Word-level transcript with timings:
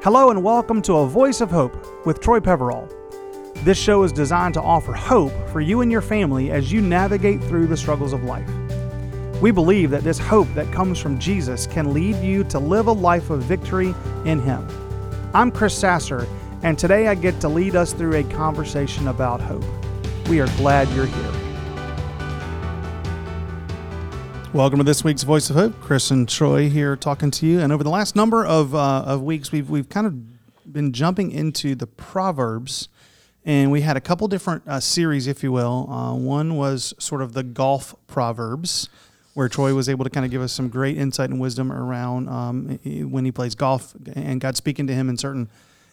Hello 0.00 0.30
and 0.30 0.44
welcome 0.44 0.80
to 0.82 0.98
A 0.98 1.08
Voice 1.08 1.40
of 1.40 1.50
Hope 1.50 2.06
with 2.06 2.20
Troy 2.20 2.38
Peverall. 2.38 2.88
This 3.64 3.76
show 3.76 4.04
is 4.04 4.12
designed 4.12 4.54
to 4.54 4.62
offer 4.62 4.92
hope 4.92 5.32
for 5.48 5.60
you 5.60 5.80
and 5.80 5.90
your 5.90 6.02
family 6.02 6.52
as 6.52 6.70
you 6.70 6.80
navigate 6.80 7.42
through 7.42 7.66
the 7.66 7.76
struggles 7.76 8.12
of 8.12 8.22
life. 8.22 8.48
We 9.42 9.50
believe 9.50 9.90
that 9.90 10.04
this 10.04 10.20
hope 10.20 10.46
that 10.54 10.72
comes 10.72 11.00
from 11.00 11.18
Jesus 11.18 11.66
can 11.66 11.92
lead 11.92 12.14
you 12.22 12.44
to 12.44 12.60
live 12.60 12.86
a 12.86 12.92
life 12.92 13.30
of 13.30 13.42
victory 13.42 13.92
in 14.24 14.40
Him. 14.40 14.68
I'm 15.34 15.50
Chris 15.50 15.76
Sasser, 15.76 16.28
and 16.62 16.78
today 16.78 17.08
I 17.08 17.16
get 17.16 17.40
to 17.40 17.48
lead 17.48 17.74
us 17.74 17.92
through 17.92 18.14
a 18.14 18.22
conversation 18.22 19.08
about 19.08 19.40
hope. 19.40 19.64
We 20.28 20.38
are 20.38 20.46
glad 20.58 20.88
you're 20.90 21.06
here. 21.06 21.37
Welcome 24.58 24.78
to 24.78 24.84
this 24.84 25.04
week's 25.04 25.22
Voice 25.22 25.50
of 25.50 25.54
Hope. 25.54 25.80
Chris 25.80 26.10
and 26.10 26.28
Troy 26.28 26.68
here 26.68 26.96
talking 26.96 27.30
to 27.30 27.46
you. 27.46 27.60
And 27.60 27.72
over 27.72 27.84
the 27.84 27.90
last 27.90 28.16
number 28.16 28.44
of, 28.44 28.74
uh, 28.74 29.04
of 29.06 29.22
weeks, 29.22 29.52
we've, 29.52 29.70
we've 29.70 29.88
kind 29.88 30.04
of 30.04 30.72
been 30.72 30.92
jumping 30.92 31.30
into 31.30 31.76
the 31.76 31.86
Proverbs. 31.86 32.88
And 33.44 33.70
we 33.70 33.82
had 33.82 33.96
a 33.96 34.00
couple 34.00 34.26
different 34.26 34.66
uh, 34.66 34.80
series, 34.80 35.28
if 35.28 35.44
you 35.44 35.52
will. 35.52 35.88
Uh, 35.88 36.12
one 36.12 36.56
was 36.56 36.92
sort 36.98 37.22
of 37.22 37.34
the 37.34 37.44
golf 37.44 37.94
Proverbs, 38.08 38.88
where 39.34 39.48
Troy 39.48 39.74
was 39.74 39.88
able 39.88 40.02
to 40.02 40.10
kind 40.10 40.26
of 40.26 40.32
give 40.32 40.42
us 40.42 40.52
some 40.52 40.68
great 40.68 40.98
insight 40.98 41.30
and 41.30 41.38
wisdom 41.38 41.70
around 41.70 42.28
um, 42.28 42.80
when 43.12 43.24
he 43.24 43.30
plays 43.30 43.54
golf 43.54 43.94
and 44.16 44.40
God 44.40 44.56
speaking 44.56 44.88
to 44.88 44.92
him 44.92 45.08
in 45.08 45.16
certain 45.16 45.48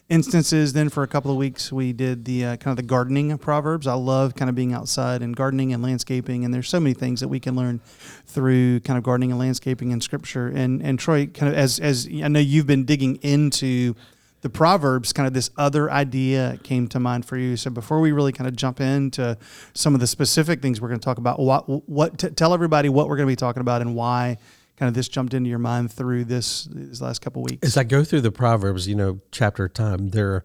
instances. 0.08 0.72
Then 0.72 0.88
for 0.88 1.02
a 1.02 1.08
couple 1.08 1.30
of 1.30 1.36
weeks, 1.36 1.72
we 1.72 1.92
did 1.92 2.24
the 2.24 2.44
uh, 2.44 2.56
kind 2.56 2.72
of 2.72 2.76
the 2.76 2.82
gardening 2.82 3.36
proverbs. 3.38 3.86
I 3.86 3.94
love 3.94 4.34
kind 4.34 4.48
of 4.48 4.54
being 4.54 4.72
outside 4.72 5.22
and 5.22 5.34
gardening 5.34 5.72
and 5.72 5.82
landscaping, 5.82 6.44
and 6.44 6.54
there's 6.54 6.68
so 6.68 6.80
many 6.80 6.94
things 6.94 7.20
that 7.20 7.28
we 7.28 7.40
can 7.40 7.56
learn 7.56 7.80
through 8.26 8.80
kind 8.80 8.98
of 8.98 9.04
gardening 9.04 9.30
and 9.30 9.38
landscaping 9.38 9.90
in 9.90 10.00
Scripture. 10.00 10.48
And 10.48 10.82
and 10.82 10.98
Troy, 10.98 11.26
kind 11.26 11.52
of 11.52 11.58
as 11.58 11.78
as 11.78 12.08
I 12.22 12.28
know 12.28 12.40
you've 12.40 12.66
been 12.66 12.84
digging 12.84 13.16
into 13.16 13.94
the 14.42 14.50
proverbs 14.50 15.12
kind 15.12 15.26
of 15.26 15.32
this 15.32 15.50
other 15.56 15.90
idea 15.90 16.56
came 16.62 16.86
to 16.86 17.00
mind 17.00 17.24
for 17.24 17.36
you 17.36 17.56
so 17.56 17.68
before 17.68 18.00
we 18.00 18.12
really 18.12 18.30
kind 18.30 18.46
of 18.46 18.54
jump 18.54 18.80
into 18.80 19.36
some 19.72 19.92
of 19.92 19.98
the 19.98 20.06
specific 20.06 20.62
things 20.62 20.80
we're 20.80 20.86
going 20.86 21.00
to 21.00 21.04
talk 21.04 21.18
about 21.18 21.40
what 21.40 21.64
what 21.88 22.16
t- 22.18 22.28
tell 22.28 22.54
everybody 22.54 22.88
what 22.88 23.08
we're 23.08 23.16
going 23.16 23.26
to 23.26 23.32
be 23.32 23.34
talking 23.34 23.60
about 23.60 23.80
and 23.80 23.96
why 23.96 24.36
kind 24.76 24.88
of 24.88 24.94
this 24.94 25.08
jumped 25.08 25.34
into 25.34 25.48
your 25.48 25.58
mind 25.58 25.90
through 25.92 26.24
this 26.24 26.64
these 26.64 27.00
last 27.00 27.20
couple 27.20 27.42
weeks? 27.42 27.66
As 27.66 27.76
I 27.76 27.84
go 27.84 28.04
through 28.04 28.20
the 28.22 28.32
proverbs, 28.32 28.86
you 28.86 28.94
know, 28.94 29.20
chapter 29.32 29.68
time, 29.68 30.10
they're 30.10 30.44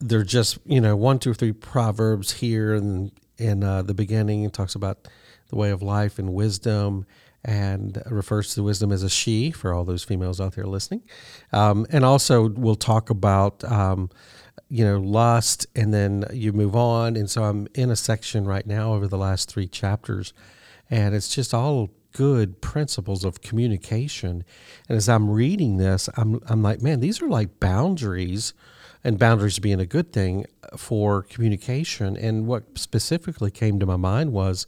they're 0.00 0.24
just 0.24 0.58
you 0.64 0.80
know 0.80 0.96
one, 0.96 1.18
two, 1.18 1.34
three 1.34 1.52
proverbs 1.52 2.32
here, 2.32 2.74
and 2.74 3.12
in 3.38 3.64
uh, 3.64 3.82
the 3.82 3.94
beginning 3.94 4.44
it 4.44 4.52
talks 4.52 4.74
about 4.74 5.08
the 5.48 5.56
way 5.56 5.70
of 5.70 5.82
life 5.82 6.18
and 6.18 6.34
wisdom, 6.34 7.06
and 7.44 8.02
refers 8.06 8.54
to 8.54 8.62
wisdom 8.62 8.92
as 8.92 9.02
a 9.02 9.10
she 9.10 9.50
for 9.50 9.72
all 9.72 9.84
those 9.84 10.04
females 10.04 10.40
out 10.40 10.54
there 10.54 10.66
listening, 10.66 11.02
um, 11.52 11.86
and 11.90 12.04
also 12.04 12.48
we'll 12.50 12.76
talk 12.76 13.10
about. 13.10 13.64
Um, 13.64 14.10
you 14.68 14.84
know, 14.84 14.98
lust, 14.98 15.66
and 15.76 15.92
then 15.92 16.24
you 16.32 16.52
move 16.52 16.74
on. 16.74 17.16
And 17.16 17.30
so 17.30 17.44
I'm 17.44 17.68
in 17.74 17.90
a 17.90 17.96
section 17.96 18.44
right 18.44 18.66
now 18.66 18.94
over 18.94 19.06
the 19.06 19.18
last 19.18 19.48
three 19.48 19.68
chapters, 19.68 20.32
and 20.90 21.14
it's 21.14 21.32
just 21.32 21.52
all 21.52 21.90
good 22.14 22.62
principles 22.62 23.24
of 23.24 23.42
communication. 23.42 24.44
And 24.88 24.96
as 24.96 25.08
I'm 25.08 25.28
reading 25.28 25.76
this, 25.76 26.08
I'm, 26.16 26.40
I'm 26.46 26.62
like, 26.62 26.80
man, 26.80 27.00
these 27.00 27.20
are 27.20 27.28
like 27.28 27.60
boundaries, 27.60 28.54
and 29.04 29.18
boundaries 29.18 29.58
being 29.58 29.80
a 29.80 29.86
good 29.86 30.12
thing 30.12 30.46
for 30.76 31.22
communication. 31.22 32.16
And 32.16 32.46
what 32.46 32.78
specifically 32.78 33.50
came 33.50 33.78
to 33.78 33.86
my 33.86 33.96
mind 33.96 34.32
was 34.32 34.66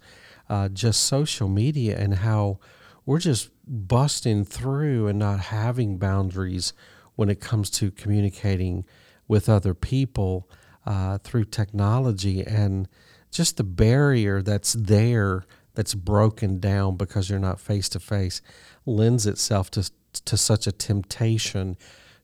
uh, 0.51 0.69
just 0.69 1.05
social 1.05 1.49
media 1.49 1.99
and 1.99 2.17
how 2.17 2.59
we're 3.07 3.19
just 3.19 3.49
busting 3.67 4.45
through 4.45 5.09
and 5.09 5.19
not 5.19 5.41
having 5.41 5.97
boundaries 5.97 6.75
when 7.15 7.31
it 7.31 7.41
comes 7.41 7.71
to 7.71 7.91
communicating 7.91 8.85
with 9.27 9.49
other 9.49 9.73
people 9.73 10.49
uh, 10.85 11.19
through 11.19 11.47
technology 11.47 12.43
and 12.43 12.89
just 13.31 13.57
the 13.57 13.65
barrier 13.65 14.43
that's 14.43 14.75
there 14.75 15.45
that's 15.77 15.95
broken 15.95 16.59
down 16.59 16.97
because 16.97 17.31
you're 17.31 17.39
not 17.39 17.61
face 17.61 17.89
to 17.91 18.01
face 18.01 18.43
lends 18.85 19.27
itself 19.27 19.71
to 19.71 19.89
to 20.25 20.37
such 20.37 20.67
a 20.67 20.73
temptation 20.73 21.77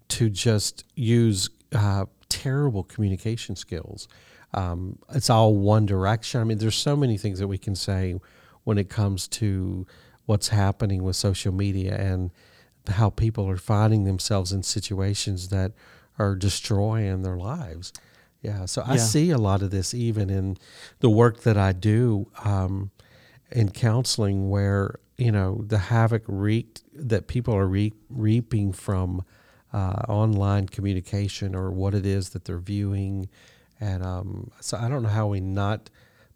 to 0.09 0.31
just 0.31 0.85
use 0.97 1.51
uh, 1.75 2.07
terrible 2.29 2.83
communication 2.83 3.55
skills. 3.55 4.09
Um, 4.55 4.99
it's 5.15 5.31
all 5.31 5.55
one 5.57 5.87
direction. 5.87 6.41
I 6.41 6.45
mean, 6.45 6.59
there's 6.59 6.75
so 6.77 6.97
many 6.97 7.17
things 7.17 7.39
that 7.39 7.49
we 7.49 7.59
can 7.59 7.75
say 7.75 8.19
when 8.65 8.79
it 8.79 8.89
comes 8.89 9.29
to 9.29 9.87
what's 10.27 10.49
happening 10.49 11.03
with 11.03 11.17
social 11.17 11.53
media 11.53 11.97
and 11.97 12.31
how 12.89 13.11
people 13.11 13.49
are 13.49 13.57
finding 13.57 14.05
themselves 14.05 14.53
in 14.53 14.63
situations 14.63 15.49
that 15.49 15.73
are 16.19 16.35
destroying 16.35 17.23
their 17.23 17.37
lives. 17.37 17.93
Yeah, 18.43 18.67
so 18.67 18.83
I 18.85 18.97
see 18.97 19.31
a 19.31 19.39
lot 19.39 19.63
of 19.63 19.71
this 19.71 19.95
even 19.95 20.29
in 20.29 20.57
the 20.99 21.09
work 21.09 21.43
that 21.43 21.57
I 21.57 21.73
do. 21.73 22.29
Um, 22.45 22.91
in 23.53 23.71
counseling 23.71 24.51
where 24.51 24.99
you 25.19 25.31
know 25.31 25.63
the 25.67 25.79
havoc 25.79 26.23
wreaked 26.27 26.83
that 26.95 27.27
people 27.27 27.55
are 27.55 27.67
re- 27.67 27.93
reaping 28.09 28.73
from 28.73 29.25
uh, 29.73 30.03
online 30.09 30.67
communication 30.67 31.55
or 31.55 31.71
what 31.71 31.95
it 31.95 32.05
is 32.05 32.31
that 32.31 32.45
they're 32.45 32.59
viewing, 32.59 33.29
and 33.81 34.05
um, 34.05 34.51
so 34.61 34.77
I 34.77 34.89
don't 34.89 35.03
know 35.03 35.09
how 35.09 35.29
we 35.29 35.41
not 35.41 35.91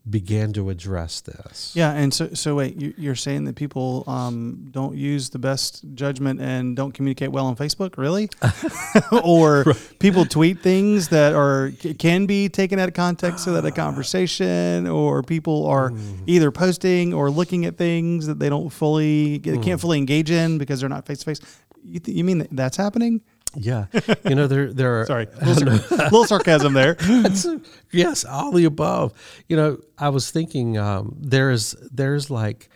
began 0.08 0.52
to 0.52 0.70
address 0.70 1.20
this. 1.20 1.72
Yeah, 1.74 1.92
and 1.92 2.14
so 2.14 2.32
so 2.34 2.56
wait, 2.56 2.76
you're 2.98 3.16
saying 3.16 3.44
that 3.44 3.56
people 3.56 4.04
um, 4.06 4.68
don't 4.70 4.96
use 4.96 5.30
the 5.30 5.38
best 5.38 5.84
judgment 5.94 6.40
and 6.40 6.76
don't 6.76 6.92
communicate 6.92 7.32
well 7.32 7.46
on 7.46 7.56
Facebook, 7.56 7.98
really? 7.98 8.28
or 9.24 9.64
people 9.98 10.24
tweet 10.24 10.60
things 10.60 11.08
that 11.08 11.34
are 11.34 11.72
can 11.98 12.26
be 12.26 12.48
taken 12.48 12.78
out 12.78 12.88
of 12.88 12.94
context 12.94 13.44
so 13.44 13.52
that 13.52 13.64
a 13.64 13.72
conversation, 13.72 14.86
or 14.86 15.22
people 15.22 15.66
are 15.66 15.90
mm. 15.90 16.18
either 16.26 16.50
posting 16.50 17.12
or 17.12 17.30
looking 17.30 17.64
at 17.64 17.76
things 17.76 18.26
that 18.26 18.38
they 18.38 18.48
don't 18.48 18.70
fully 18.70 19.40
mm. 19.40 19.62
can't 19.62 19.80
fully 19.80 19.98
engage 19.98 20.30
in 20.30 20.58
because 20.58 20.80
they're 20.80 20.88
not 20.88 21.06
face 21.06 21.18
to 21.18 21.24
face. 21.24 21.40
You, 21.82 22.00
th- 22.00 22.16
you 22.16 22.24
mean 22.24 22.46
that's 22.52 22.76
happening? 22.76 23.22
Yeah, 23.58 23.86
you 24.28 24.34
know 24.34 24.46
there 24.46 24.72
there 24.72 25.00
are 25.00 25.06
sorry, 25.06 25.28
a 25.40 25.46
little, 25.46 25.78
sar- 25.78 25.98
little 26.04 26.24
sarcasm 26.24 26.74
there. 26.74 26.96
yes, 27.92 28.24
all 28.24 28.52
the 28.52 28.64
above. 28.64 29.12
You 29.48 29.56
know, 29.56 29.78
I 29.98 30.10
was 30.10 30.30
thinking 30.30 30.76
um, 30.78 31.16
there's 31.18 31.74
there's 31.90 32.30
like 32.30 32.68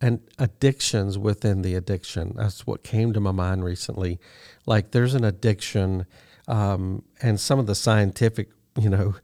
an 0.00 0.20
addictions 0.38 1.18
within 1.18 1.62
the 1.62 1.74
addiction. 1.74 2.34
That's 2.36 2.66
what 2.66 2.82
came 2.84 3.12
to 3.12 3.20
my 3.20 3.32
mind 3.32 3.64
recently. 3.64 4.20
Like 4.66 4.92
there's 4.92 5.14
an 5.14 5.24
addiction, 5.24 6.06
um, 6.48 7.02
and 7.20 7.38
some 7.40 7.58
of 7.58 7.66
the 7.66 7.74
scientific 7.74 8.50
you 8.78 8.88
know 8.88 9.16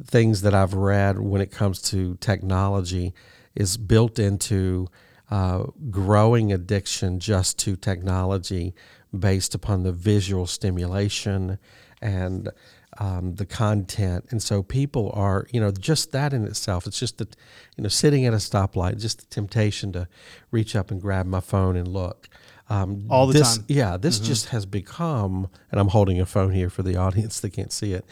things 0.00 0.42
that 0.42 0.54
I've 0.54 0.74
read 0.74 1.18
when 1.18 1.40
it 1.42 1.50
comes 1.50 1.82
to 1.82 2.16
technology 2.16 3.12
is 3.54 3.76
built 3.76 4.18
into 4.18 4.88
uh, 5.30 5.64
growing 5.90 6.52
addiction 6.52 7.18
just 7.18 7.58
to 7.60 7.76
technology 7.76 8.74
based 9.16 9.54
upon 9.54 9.82
the 9.82 9.92
visual 9.92 10.46
stimulation 10.46 11.58
and 12.00 12.50
um, 12.98 13.34
the 13.36 13.46
content. 13.46 14.26
And 14.30 14.42
so 14.42 14.62
people 14.62 15.10
are, 15.14 15.46
you 15.50 15.60
know, 15.60 15.70
just 15.70 16.12
that 16.12 16.32
in 16.32 16.44
itself, 16.44 16.86
it's 16.86 16.98
just 16.98 17.18
that, 17.18 17.36
you 17.76 17.82
know, 17.82 17.88
sitting 17.88 18.26
at 18.26 18.34
a 18.34 18.38
stoplight, 18.38 19.00
just 19.00 19.20
the 19.20 19.26
temptation 19.26 19.92
to 19.92 20.08
reach 20.50 20.76
up 20.76 20.90
and 20.90 21.00
grab 21.00 21.26
my 21.26 21.40
phone 21.40 21.76
and 21.76 21.88
look. 21.88 22.28
Um, 22.68 23.06
All 23.10 23.26
the 23.26 23.34
this, 23.34 23.56
time. 23.56 23.66
Yeah, 23.68 23.96
this 23.96 24.16
mm-hmm. 24.16 24.26
just 24.26 24.48
has 24.48 24.66
become, 24.66 25.48
and 25.70 25.80
I'm 25.80 25.88
holding 25.88 26.20
a 26.20 26.26
phone 26.26 26.52
here 26.52 26.70
for 26.70 26.82
the 26.82 26.96
audience 27.06 27.40
that 27.40 27.50
can't 27.50 27.72
see 27.72 27.92
it, 27.92 28.04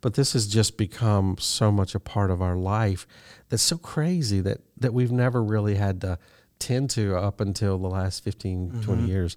but 0.00 0.14
this 0.14 0.32
has 0.32 0.46
just 0.46 0.76
become 0.76 1.36
so 1.38 1.72
much 1.72 1.94
a 1.94 2.00
part 2.00 2.30
of 2.30 2.40
our 2.40 2.56
life 2.56 3.06
that's 3.48 3.62
so 3.62 3.76
crazy 3.76 4.40
that, 4.40 4.60
that 4.76 4.92
we've 4.94 5.12
never 5.12 5.42
really 5.42 5.74
had 5.74 6.00
to 6.02 6.18
tend 6.58 6.90
to 6.90 7.16
up 7.16 7.40
until 7.40 7.78
the 7.78 7.88
last 7.88 8.24
15, 8.24 8.70
mm-hmm. 8.70 8.80
20 8.80 9.04
years. 9.04 9.36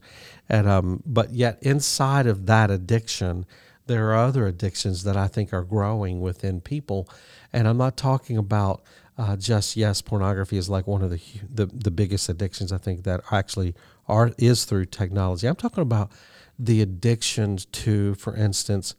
And, 0.49 0.67
um, 0.67 1.03
but 1.05 1.31
yet, 1.31 1.57
inside 1.61 2.27
of 2.27 2.45
that 2.47 2.71
addiction, 2.71 3.45
there 3.87 4.09
are 4.11 4.25
other 4.25 4.47
addictions 4.47 5.03
that 5.03 5.17
I 5.17 5.27
think 5.27 5.53
are 5.53 5.63
growing 5.63 6.21
within 6.21 6.61
people. 6.61 7.09
And 7.51 7.67
I'm 7.67 7.77
not 7.77 7.97
talking 7.97 8.37
about 8.37 8.81
uh, 9.17 9.35
just, 9.35 9.75
yes, 9.75 10.01
pornography 10.01 10.57
is 10.57 10.69
like 10.69 10.87
one 10.87 11.01
of 11.01 11.09
the, 11.09 11.21
the, 11.53 11.65
the 11.65 11.91
biggest 11.91 12.29
addictions 12.29 12.71
I 12.71 12.77
think 12.77 13.03
that 13.03 13.21
actually 13.31 13.75
are 14.07 14.31
is 14.37 14.65
through 14.65 14.85
technology. 14.85 15.47
I'm 15.47 15.55
talking 15.55 15.81
about 15.81 16.11
the 16.57 16.81
addictions 16.81 17.65
to, 17.65 18.15
for 18.15 18.35
instance, 18.35 18.95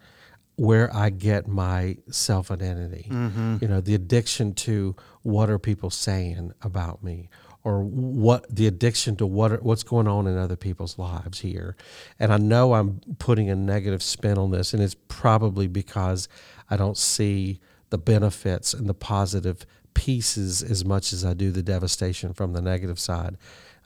where 0.57 0.95
I 0.95 1.11
get 1.11 1.49
my 1.49 1.97
self 2.11 2.51
identity. 2.51 3.09
Mm-hmm. 3.11 3.57
You 3.61 3.69
know, 3.69 3.81
the 3.81 3.95
addiction 3.95 4.55
to 4.55 4.95
what 5.23 5.49
are 5.49 5.59
people 5.59 5.91
saying 5.91 6.53
about 6.63 7.03
me 7.03 7.29
or 7.65 7.83
what 7.85 8.45
the 8.55 8.67
addiction 8.67 9.15
to 9.17 9.27
what 9.27 9.63
what's 9.63 9.83
going 9.85 10.09
on 10.09 10.27
in 10.27 10.37
other 10.37 10.57
people's 10.57 10.99
lives 10.99 11.41
here. 11.41 11.77
And 12.19 12.33
I 12.33 12.37
know 12.39 12.75
I'm 12.75 13.01
putting 13.19 13.49
a 13.51 13.55
negative 13.55 14.03
spin 14.03 14.37
on 14.39 14.51
this, 14.51 14.75
and 14.75 14.83
it's 14.83 14.97
probably 15.09 15.69
because 15.69 16.29
I 16.71 16.77
don't 16.77 16.97
see 16.99 17.61
the 17.91 17.99
benefits 17.99 18.75
and 18.75 18.89
the 18.89 18.95
positive 18.95 19.65
pieces 19.95 20.63
as 20.63 20.85
much 20.85 21.13
as 21.13 21.25
I 21.25 21.35
do 21.35 21.51
the 21.51 21.63
devastation 21.63 22.33
from 22.33 22.53
the 22.55 22.63
negative 22.63 22.99
side. 22.99 23.37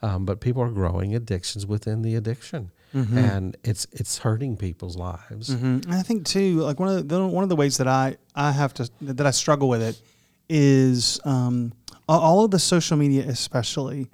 Um, 0.01 0.25
but 0.25 0.39
people 0.39 0.61
are 0.63 0.69
growing 0.71 1.13
addictions 1.15 1.65
within 1.65 2.01
the 2.01 2.15
addiction. 2.15 2.71
and 2.93 3.55
it's 3.63 3.85
it's 3.91 4.19
hurting 4.19 4.57
people's 4.57 4.95
lives. 4.97 5.49
Mhm. 5.51 5.85
And 5.85 5.93
I 5.93 6.01
think 6.01 6.25
too, 6.25 6.61
like 6.61 6.79
one 6.79 6.89
of 6.89 7.07
the 7.07 7.27
one 7.27 7.43
of 7.43 7.49
the 7.49 7.55
ways 7.55 7.77
that 7.77 7.87
I 7.87 8.17
I 8.33 8.51
have 8.53 8.73
to 8.75 8.89
that 9.01 9.27
I 9.27 9.31
struggle 9.31 9.69
with 9.69 9.83
it 9.83 10.01
is 10.49 11.19
um, 11.25 11.73
all 12.07 12.45
of 12.45 12.51
the 12.51 12.59
social 12.59 12.97
media, 12.97 13.25
especially. 13.27 14.09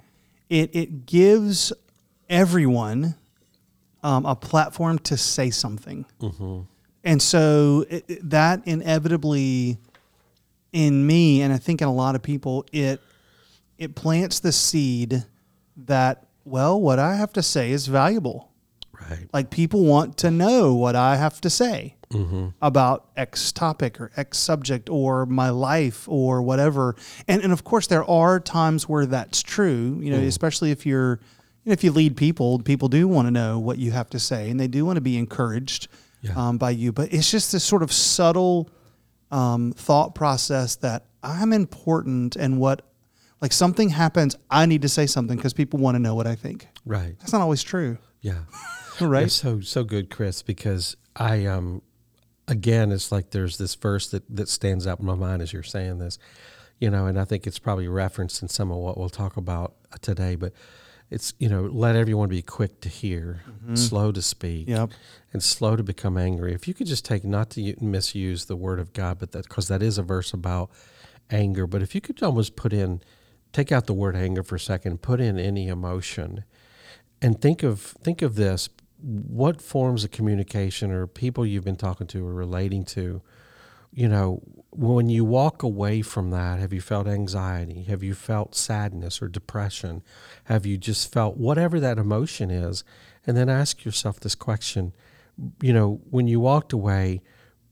It 0.48 0.70
it 0.74 1.06
gives 1.06 1.72
everyone 2.28 3.14
um, 4.02 4.26
a 4.26 4.34
platform 4.36 4.98
to 5.00 5.16
say 5.16 5.50
something, 5.50 6.04
and 7.04 7.20
so 7.22 7.84
it, 7.88 8.04
it- 8.08 8.30
that 8.30 8.62
inevitably, 8.66 9.78
in 10.72 11.06
me, 11.06 11.42
and 11.42 11.52
I 11.52 11.58
think 11.58 11.80
in 11.82 11.88
a 11.88 11.92
lot 11.94 12.14
of 12.14 12.22
people, 12.22 12.66
it 12.72 13.00
it 13.78 13.94
plants 13.94 14.40
the 14.40 14.52
seed 14.52 15.24
that 15.76 16.26
well, 16.44 16.78
what 16.80 16.98
I 16.98 17.14
have 17.16 17.32
to 17.34 17.42
say 17.42 17.70
is 17.70 17.86
valuable. 17.86 18.50
Right. 18.92 19.28
Like 19.32 19.50
people 19.50 19.84
want 19.84 20.18
to 20.18 20.30
know 20.30 20.74
what 20.74 20.94
I 20.94 21.16
have 21.16 21.40
to 21.42 21.50
say 21.50 21.96
about 22.62 23.08
X 23.16 23.52
topic 23.52 24.00
or 24.00 24.10
X 24.16 24.38
subject 24.38 24.88
or 24.90 25.26
my 25.26 25.50
life 25.50 26.08
or 26.08 26.42
whatever. 26.42 26.96
And 27.28 27.42
and 27.42 27.52
of 27.52 27.64
course 27.64 27.86
there 27.86 28.04
are 28.04 28.40
times 28.40 28.88
where 28.88 29.06
that's 29.06 29.42
true. 29.42 29.98
You 30.02 30.10
know, 30.12 30.18
especially 30.20 30.70
if 30.70 30.84
you're 30.86 31.20
you 31.64 31.70
know, 31.70 31.72
if 31.72 31.82
you 31.84 31.92
lead 31.92 32.16
people, 32.16 32.58
people 32.58 32.88
do 32.88 33.08
want 33.08 33.26
to 33.26 33.30
know 33.30 33.58
what 33.58 33.78
you 33.78 33.90
have 33.92 34.10
to 34.10 34.18
say 34.18 34.50
and 34.50 34.58
they 34.60 34.68
do 34.68 34.84
want 34.84 34.96
to 34.96 35.00
be 35.00 35.16
encouraged 35.16 35.88
Yeah. 36.22 36.32
um, 36.36 36.58
by 36.58 36.70
you. 36.70 36.92
But 36.92 37.12
it's 37.12 37.30
just 37.30 37.52
this 37.52 37.64
sort 37.64 37.82
of 37.82 37.90
subtle 37.92 38.68
um, 39.30 39.72
thought 39.72 40.14
process 40.14 40.76
that 40.76 41.06
I'm 41.22 41.52
important 41.52 42.36
and 42.36 42.58
what 42.58 42.82
like 43.40 43.52
something 43.52 43.90
happens, 43.90 44.36
I 44.50 44.64
need 44.66 44.82
to 44.82 44.88
say 44.88 45.06
something 45.06 45.36
because 45.36 45.52
people 45.54 45.78
want 45.80 45.96
to 45.96 45.98
know 45.98 46.14
what 46.14 46.26
I 46.26 46.34
think. 46.34 46.68
Right. 46.86 47.18
That's 47.18 47.32
not 47.32 47.40
always 47.42 47.62
true, 47.62 47.98
Yeah. 48.20 48.44
right? 49.00 49.30
So 49.30 49.60
so 49.60 49.84
good, 49.84 50.08
Chris, 50.10 50.42
because 50.42 50.96
I 51.16 51.46
um 51.46 51.82
again 52.48 52.92
it's 52.92 53.10
like 53.10 53.30
there's 53.30 53.58
this 53.58 53.74
verse 53.74 54.08
that, 54.10 54.22
that 54.34 54.48
stands 54.48 54.86
out 54.86 55.00
in 55.00 55.06
my 55.06 55.14
mind 55.14 55.42
as 55.42 55.52
you're 55.52 55.62
saying 55.62 55.98
this. 55.98 56.18
You 56.80 56.90
know, 56.90 57.06
and 57.06 57.18
I 57.18 57.24
think 57.24 57.46
it's 57.46 57.60
probably 57.60 57.88
referenced 57.88 58.42
in 58.42 58.48
some 58.48 58.70
of 58.70 58.78
what 58.78 58.98
we'll 58.98 59.08
talk 59.08 59.36
about 59.36 59.74
today, 60.02 60.34
but 60.34 60.52
it's 61.10 61.32
you 61.38 61.48
know, 61.48 61.62
let 61.62 61.94
everyone 61.96 62.28
be 62.28 62.42
quick 62.42 62.80
to 62.80 62.88
hear, 62.88 63.42
mm-hmm. 63.48 63.76
slow 63.76 64.10
to 64.10 64.20
speak, 64.20 64.68
Yep. 64.68 64.90
and 65.32 65.42
slow 65.42 65.76
to 65.76 65.82
become 65.82 66.18
angry. 66.18 66.52
If 66.52 66.66
you 66.66 66.74
could 66.74 66.86
just 66.86 67.04
take 67.04 67.24
not 67.24 67.50
to 67.50 67.74
misuse 67.80 68.46
the 68.46 68.56
word 68.56 68.80
of 68.80 68.92
God, 68.92 69.18
but 69.18 69.32
that 69.32 69.44
because 69.44 69.68
that 69.68 69.82
is 69.82 69.98
a 69.98 70.02
verse 70.02 70.32
about 70.32 70.70
anger. 71.30 71.66
But 71.66 71.82
if 71.82 71.94
you 71.94 72.00
could 72.00 72.22
almost 72.22 72.56
put 72.56 72.72
in, 72.72 73.00
take 73.52 73.70
out 73.70 73.86
the 73.86 73.94
word 73.94 74.16
anger 74.16 74.42
for 74.42 74.56
a 74.56 74.60
second, 74.60 75.02
put 75.02 75.20
in 75.20 75.38
any 75.38 75.68
emotion, 75.68 76.44
and 77.22 77.40
think 77.40 77.62
of 77.62 77.80
think 77.80 78.20
of 78.22 78.34
this: 78.34 78.68
what 78.98 79.60
forms 79.60 80.04
of 80.04 80.10
communication 80.10 80.90
or 80.90 81.06
people 81.06 81.44
you've 81.44 81.64
been 81.64 81.76
talking 81.76 82.06
to 82.08 82.26
or 82.26 82.32
relating 82.32 82.84
to, 82.86 83.22
you 83.92 84.08
know, 84.08 84.42
when 84.70 85.08
you 85.08 85.24
walk 85.24 85.62
away 85.62 86.02
from 86.02 86.30
that, 86.30 86.58
have 86.58 86.72
you 86.72 86.80
felt 86.80 87.06
anxiety? 87.06 87.84
Have 87.84 88.02
you 88.02 88.14
felt 88.14 88.54
sadness 88.54 89.22
or 89.22 89.28
depression? 89.28 90.02
Have 90.44 90.66
you 90.66 90.76
just 90.76 91.12
felt 91.12 91.36
whatever 91.36 91.78
that 91.80 91.98
emotion 91.98 92.50
is? 92.50 92.82
And 93.26 93.36
then 93.36 93.48
ask 93.48 93.84
yourself 93.84 94.20
this 94.20 94.34
question 94.34 94.92
you 95.60 95.72
know, 95.72 96.00
when 96.10 96.28
you 96.28 96.40
walked 96.40 96.72
away, 96.72 97.20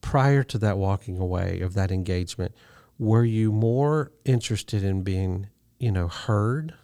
prior 0.01 0.43
to 0.43 0.59
that 0.59 0.79
walking 0.79 1.19
away 1.19 1.61
of 1.61 1.75
that 1.75 1.91
engagement, 1.91 2.55
were 2.99 3.25
you 3.25 3.53
more 3.53 4.13
interested 4.25 4.83
in 4.83 5.03
being, 5.03 5.49
you 5.79 5.93
know, 5.93 6.09
heard 6.09 6.75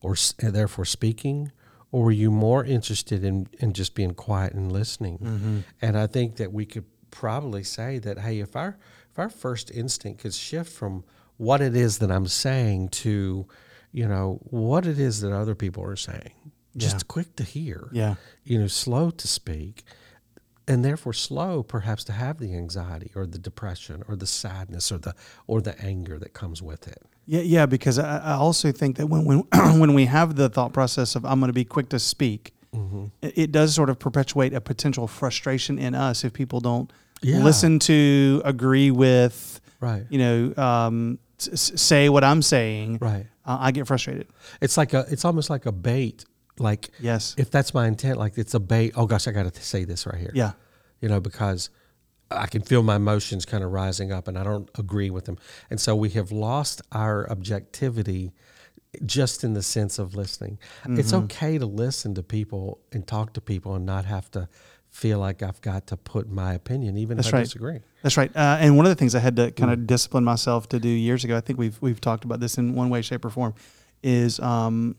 or 0.00 0.16
therefore 0.38 0.84
speaking? 0.84 1.52
Or 1.92 2.04
were 2.04 2.10
you 2.10 2.30
more 2.30 2.64
interested 2.64 3.22
in, 3.22 3.46
in 3.60 3.72
just 3.74 3.94
being 3.94 4.14
quiet 4.14 4.54
and 4.54 4.72
listening? 4.72 5.18
Mm-hmm. 5.18 5.58
And 5.80 5.96
I 5.96 6.06
think 6.08 6.36
that 6.36 6.52
we 6.52 6.64
could 6.66 6.86
probably 7.10 7.62
say 7.62 7.98
that, 8.00 8.18
hey, 8.18 8.40
if 8.40 8.56
our 8.56 8.78
if 9.10 9.18
our 9.18 9.28
first 9.28 9.70
instinct 9.70 10.22
could 10.22 10.32
shift 10.34 10.72
from 10.72 11.04
what 11.36 11.60
it 11.60 11.76
is 11.76 11.98
that 11.98 12.10
I'm 12.10 12.26
saying 12.26 12.88
to, 13.04 13.46
you 13.92 14.08
know, 14.08 14.40
what 14.44 14.86
it 14.86 14.98
is 14.98 15.20
that 15.20 15.32
other 15.32 15.54
people 15.54 15.84
are 15.84 15.96
saying, 15.96 16.32
just 16.78 16.96
Yeah. 16.96 17.02
quick 17.08 17.36
to 17.36 17.44
hear, 17.44 17.88
Yeah. 17.92 18.14
you 18.42 18.58
know, 18.58 18.68
slow 18.68 19.10
to 19.10 19.28
speak, 19.28 19.84
and 20.66 20.82
therefore 20.82 21.12
slow 21.12 21.62
perhaps 21.62 22.04
to 22.04 22.12
have 22.12 22.38
the 22.38 22.54
anxiety 22.54 23.10
or 23.14 23.26
the 23.26 23.38
depression 23.38 24.02
or 24.08 24.16
the 24.16 24.26
sadness 24.26 24.90
or 24.90 24.96
the 24.96 25.14
or 25.46 25.60
the 25.60 25.78
anger 25.78 26.18
that 26.18 26.32
comes 26.32 26.62
with 26.62 26.88
it. 26.88 27.02
Yeah, 27.26 27.40
yeah, 27.42 27.66
because 27.66 27.98
I, 27.98 28.18
I 28.18 28.32
also 28.34 28.72
think 28.72 28.96
that 28.96 29.06
when 29.06 29.24
when 29.24 29.38
when 29.80 29.94
we 29.94 30.06
have 30.06 30.34
the 30.36 30.48
thought 30.48 30.72
process 30.72 31.14
of 31.16 31.24
I'm 31.24 31.38
going 31.40 31.48
to 31.48 31.52
be 31.54 31.64
quick 31.64 31.88
to 31.90 31.98
speak, 31.98 32.52
Mm-hmm. 32.74 33.04
it, 33.20 33.32
it 33.36 33.52
does 33.52 33.74
sort 33.74 33.90
of 33.90 33.98
perpetuate 33.98 34.54
a 34.54 34.60
potential 34.60 35.06
frustration 35.06 35.78
in 35.78 35.94
us 35.94 36.24
if 36.24 36.32
people 36.32 36.58
don't 36.60 36.90
Yeah. 37.20 37.40
listen 37.44 37.78
to, 37.80 38.40
agree 38.46 38.90
with, 38.90 39.60
Right. 39.78 40.06
you 40.08 40.18
know, 40.18 40.54
um, 40.56 41.18
s- 41.38 41.72
say 41.76 42.08
what 42.08 42.24
I'm 42.24 42.40
saying. 42.40 42.96
Right. 42.98 43.26
Uh, 43.44 43.58
I 43.60 43.72
get 43.72 43.86
frustrated. 43.86 44.26
It's 44.62 44.78
like 44.78 44.94
a 44.94 45.04
it's 45.10 45.26
almost 45.26 45.50
like 45.50 45.66
a 45.66 45.72
bait. 45.72 46.24
Like 46.58 46.88
Yes. 46.98 47.34
if 47.36 47.50
that's 47.50 47.74
my 47.74 47.86
intent, 47.86 48.18
like 48.18 48.38
it's 48.38 48.54
a 48.54 48.60
bait. 48.60 48.92
Oh 48.96 49.04
gosh, 49.06 49.28
I 49.28 49.32
got 49.32 49.52
to 49.52 49.62
say 49.62 49.84
this 49.84 50.06
right 50.06 50.18
here. 50.18 50.32
Yeah. 50.34 50.52
you 51.02 51.08
know, 51.10 51.20
because 51.20 51.68
I 52.36 52.46
can 52.46 52.62
feel 52.62 52.82
my 52.82 52.96
emotions 52.96 53.44
kind 53.44 53.62
of 53.64 53.70
rising 53.72 54.12
up 54.12 54.28
and 54.28 54.38
I 54.38 54.44
don't 54.44 54.68
agree 54.78 55.10
with 55.10 55.24
them. 55.26 55.38
And 55.70 55.80
so 55.80 55.94
we 55.96 56.10
have 56.10 56.30
lost 56.32 56.82
our 56.92 57.28
objectivity 57.30 58.32
just 59.06 59.42
in 59.42 59.54
the 59.54 59.62
sense 59.62 59.98
of 59.98 60.14
listening. 60.14 60.58
It's 60.86 61.12
Mm-hmm. 61.12 61.24
okay 61.24 61.58
to 61.58 61.66
listen 61.66 62.14
to 62.14 62.22
people 62.22 62.78
and 62.92 63.06
talk 63.06 63.32
to 63.34 63.40
people 63.40 63.74
and 63.74 63.86
not 63.86 64.04
have 64.04 64.30
to 64.32 64.48
feel 64.90 65.18
like 65.18 65.42
I've 65.42 65.60
got 65.62 65.86
to 65.86 65.96
put 65.96 66.28
my 66.30 66.52
opinion, 66.52 66.98
even 66.98 67.16
That's 67.16 67.28
if 67.28 67.34
I 67.34 67.40
disagree. 67.40 67.80
That's 68.02 68.18
right. 68.18 68.30
Uh, 68.36 68.58
and 68.60 68.76
one 68.76 68.84
of 68.84 68.90
the 68.90 68.96
things 68.96 69.14
I 69.14 69.20
had 69.20 69.36
to 69.36 69.50
kind 69.52 69.70
Mm. 69.70 69.74
of 69.74 69.86
discipline 69.86 70.24
myself 70.24 70.68
to 70.68 70.78
do 70.78 70.88
years 70.88 71.24
ago, 71.24 71.34
I 71.36 71.40
think 71.40 71.58
we've 71.58 71.80
we've 71.80 72.00
talked 72.00 72.24
about 72.24 72.40
this 72.40 72.58
in 72.58 72.74
one 72.74 72.90
way, 72.90 73.00
shape, 73.00 73.24
or 73.24 73.30
form, 73.30 73.54
is 74.02 74.38
um, 74.40 74.96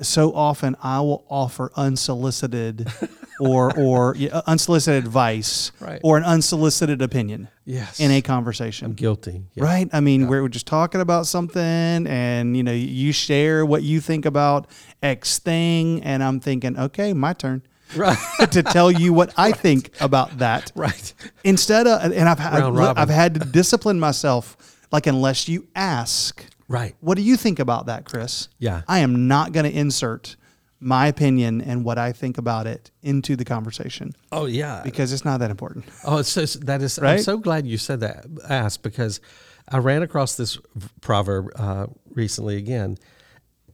so 0.00 0.32
often 0.32 0.76
I 0.80 1.00
will 1.00 1.24
offer 1.28 1.72
unsolicited 1.74 2.86
or 3.40 3.72
or 3.78 4.14
yeah, 4.16 4.30
uh, 4.36 4.42
unsolicited 4.46 5.04
advice 5.04 5.72
Right. 5.80 6.00
or 6.02 6.16
an 6.16 6.24
unsolicited 6.24 7.02
opinion 7.02 7.48
Yes. 7.64 8.00
in 8.00 8.10
a 8.10 8.16
I'm 8.16 8.22
conversation. 8.22 8.92
guilty. 8.94 9.42
Yeah. 9.54 9.64
Right? 9.64 9.88
I 9.92 10.00
mean, 10.00 10.26
we're 10.28 10.48
just 10.48 10.66
talking 10.66 11.00
about 11.00 11.26
something 11.26 11.62
and 12.06 12.56
you 12.56 12.62
know, 12.62 12.72
you 12.72 13.12
share 13.12 13.66
what 13.66 13.82
you 13.82 14.00
think 14.00 14.24
about 14.24 14.66
X 15.02 15.38
thing 15.38 16.02
and 16.02 16.22
I'm 16.22 16.40
thinking, 16.40 16.78
okay, 16.78 17.12
my 17.12 17.32
turn 17.32 17.62
Right. 17.94 18.18
to 18.50 18.62
tell 18.62 18.90
you 18.90 19.12
what 19.12 19.32
I 19.36 19.52
think 19.52 19.90
about 20.00 20.38
that 20.38 20.72
right. 20.74 21.12
instead 21.44 21.86
of 21.86 22.12
and 22.12 22.28
I've 22.28 22.38
had 22.38 22.58
Round 22.60 22.76
robin. 22.76 23.00
I've 23.02 23.10
had 23.10 23.34
to 23.34 23.40
discipline 23.40 24.00
myself 24.00 24.56
like 24.90 25.06
unless 25.06 25.48
you 25.48 25.66
ask 25.76 26.44
Right. 26.68 26.96
what 27.00 27.16
do 27.16 27.22
you 27.22 27.36
think 27.36 27.58
about 27.60 27.86
that 27.86 28.04
Chris 28.04 28.48
Yeah. 28.58 28.82
I 28.88 28.98
am 29.00 29.28
not 29.28 29.52
going 29.52 29.70
to 29.70 29.78
insert 29.78 30.34
my 30.80 31.06
opinion 31.06 31.60
and 31.62 31.84
what 31.84 31.96
I 31.98 32.12
think 32.12 32.36
about 32.38 32.66
it 32.66 32.90
into 33.02 33.34
the 33.36 33.44
conversation 33.44 34.14
Oh 34.30 34.44
yeah. 34.46 34.82
because 34.84 35.12
it's 35.12 35.24
not 35.24 35.40
that 35.40 35.50
important 35.50 35.86
Oh, 36.04 36.18
it's 36.18 36.34
just, 36.34 36.66
that 36.66 36.82
is. 36.82 36.98
I'm 36.98 37.18
so 37.20 37.38
glad 37.38 37.66
you 37.66 37.78
said 37.78 38.00
that. 38.00 38.26
Asked 38.48 38.82
because 38.82 39.20
I 39.68 39.78
ran 39.78 40.02
across 40.02 40.36
this 40.36 40.58
proverb 41.00 41.50
uh, 41.56 41.86
recently 42.10 42.56
again, 42.56 42.98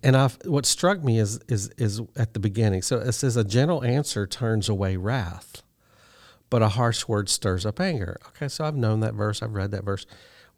and 0.03 0.17
I 0.17 0.29
what 0.47 0.65
struck 0.65 1.03
me 1.05 1.19
is 1.19 1.39
is 1.49 1.69
is 1.77 2.01
at 2.17 2.33
the 2.35 2.41
beginning. 2.41 2.81
So 2.83 2.99
it 2.99 3.13
says, 3.13 3.37
"A 3.37 3.45
gentle 3.45 3.85
answer 3.85 4.27
turns 4.27 4.69
away 4.71 4.97
wrath, 4.97 5.63
but 6.51 6.63
a 6.63 6.69
harsh 6.71 7.07
word 7.09 7.29
stirs 7.29 7.67
up 7.67 7.79
anger." 7.79 8.17
Okay, 8.29 8.49
so 8.49 8.65
I've 8.65 8.75
known 8.77 9.01
that 9.01 9.13
verse. 9.15 9.43
I've 9.43 9.53
read 9.55 9.71
that 9.73 9.85
verse. 9.85 10.07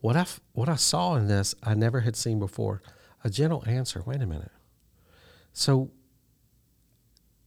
What 0.01 0.15
I 0.17 0.27
what 0.53 0.69
I 0.69 0.77
saw 0.77 1.17
in 1.17 1.27
this, 1.27 1.55
I 1.65 1.75
never 1.75 2.01
had 2.01 2.15
seen 2.17 2.39
before. 2.39 2.81
A 3.25 3.31
gentle 3.31 3.65
answer. 3.67 4.03
Wait 4.07 4.23
a 4.23 4.27
minute. 4.27 4.53
So 5.53 5.91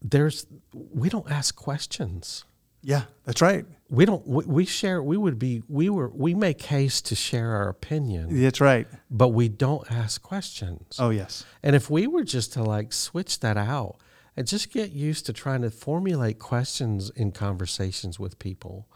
there's 0.01 0.45
we 0.73 1.09
don't 1.09 1.29
ask 1.29 1.55
questions. 1.55 2.45
Yeah 2.81 3.03
that's 3.25 3.41
right. 3.41 3.65
We 3.89 4.05
don't 4.05 4.25
we, 4.27 4.45
we 4.45 4.65
share 4.65 5.01
we 5.03 5.17
would 5.17 5.39
be 5.39 5.63
we 5.67 5.89
were 5.89 6.09
we 6.09 6.33
make 6.33 6.61
haste 6.61 7.05
to 7.07 7.15
share 7.15 7.51
our 7.51 7.69
opinion. 7.69 8.41
That's 8.41 8.61
right. 8.61 8.87
But 9.09 9.29
we 9.29 9.49
don't 9.49 9.89
ask 9.91 10.21
questions. 10.21 10.97
Oh 10.99 11.09
yes. 11.09 11.45
And 11.63 11.75
if 11.75 11.89
we 11.89 12.07
were 12.07 12.23
just 12.23 12.53
to 12.53 12.63
like 12.63 12.93
switch 12.93 13.39
that 13.41 13.57
out 13.57 13.97
and 14.35 14.47
just 14.47 14.71
get 14.71 14.91
used 14.91 15.25
to 15.25 15.33
trying 15.33 15.63
to 15.63 15.71
formulate 15.71 16.39
questions 16.39 17.09
in 17.09 17.31
conversations 17.31 18.19
with 18.19 18.39
people 18.39 18.87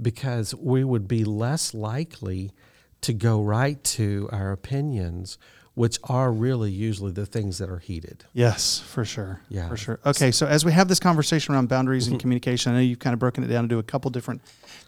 because 0.00 0.54
we 0.54 0.84
would 0.84 1.06
be 1.06 1.24
less 1.24 1.74
likely 1.74 2.52
to 3.00 3.12
go 3.12 3.42
right 3.42 3.82
to 3.84 4.28
our 4.32 4.52
opinions 4.52 5.36
which 5.74 5.98
are 6.04 6.30
really 6.32 6.70
usually 6.70 7.10
the 7.10 7.26
things 7.26 7.58
that 7.58 7.68
are 7.68 7.78
heated 7.78 8.24
yes 8.32 8.78
for 8.80 9.04
sure 9.04 9.40
Yeah. 9.48 9.68
for 9.68 9.76
sure 9.76 9.98
okay 10.06 10.30
so 10.30 10.46
as 10.46 10.64
we 10.64 10.72
have 10.72 10.88
this 10.88 11.00
conversation 11.00 11.54
around 11.54 11.68
boundaries 11.68 12.06
and 12.06 12.18
communication 12.20 12.72
I 12.72 12.74
know 12.76 12.80
you've 12.82 13.00
kind 13.00 13.12
of 13.14 13.18
broken 13.20 13.42
it 13.44 13.48
down 13.48 13.64
into 13.64 13.78
a 13.78 13.82
couple 13.82 14.10
different 14.10 14.40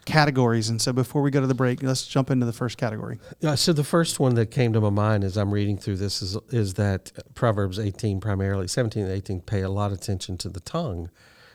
categories 0.05 0.69
and 0.69 0.81
so 0.81 0.93
before 0.93 1.23
we 1.23 1.31
go 1.31 1.41
to 1.41 1.47
the 1.47 1.55
break 1.55 1.83
let's 1.83 2.07
jump 2.07 2.31
into 2.31 2.47
the 2.47 2.53
first 2.53 2.79
category 2.79 3.19
Uh, 3.43 3.57
so 3.57 3.73
the 3.73 3.85
first 3.85 4.21
one 4.21 4.35
that 4.37 4.51
came 4.51 4.73
to 4.73 4.81
my 4.81 4.91
mind 4.91 5.25
as 5.25 5.37
I'm 5.37 5.53
reading 5.53 5.77
through 5.77 5.97
this 5.97 6.23
is 6.23 6.37
is 6.51 6.75
that 6.75 7.13
Proverbs 7.35 7.79
18 7.79 8.21
primarily 8.21 8.69
17 8.69 9.03
and 9.05 9.13
18 9.13 9.41
pay 9.41 9.63
a 9.63 9.69
lot 9.69 9.91
of 9.93 9.99
attention 9.99 10.37
to 10.39 10.49
the 10.49 10.61
tongue, 10.61 11.11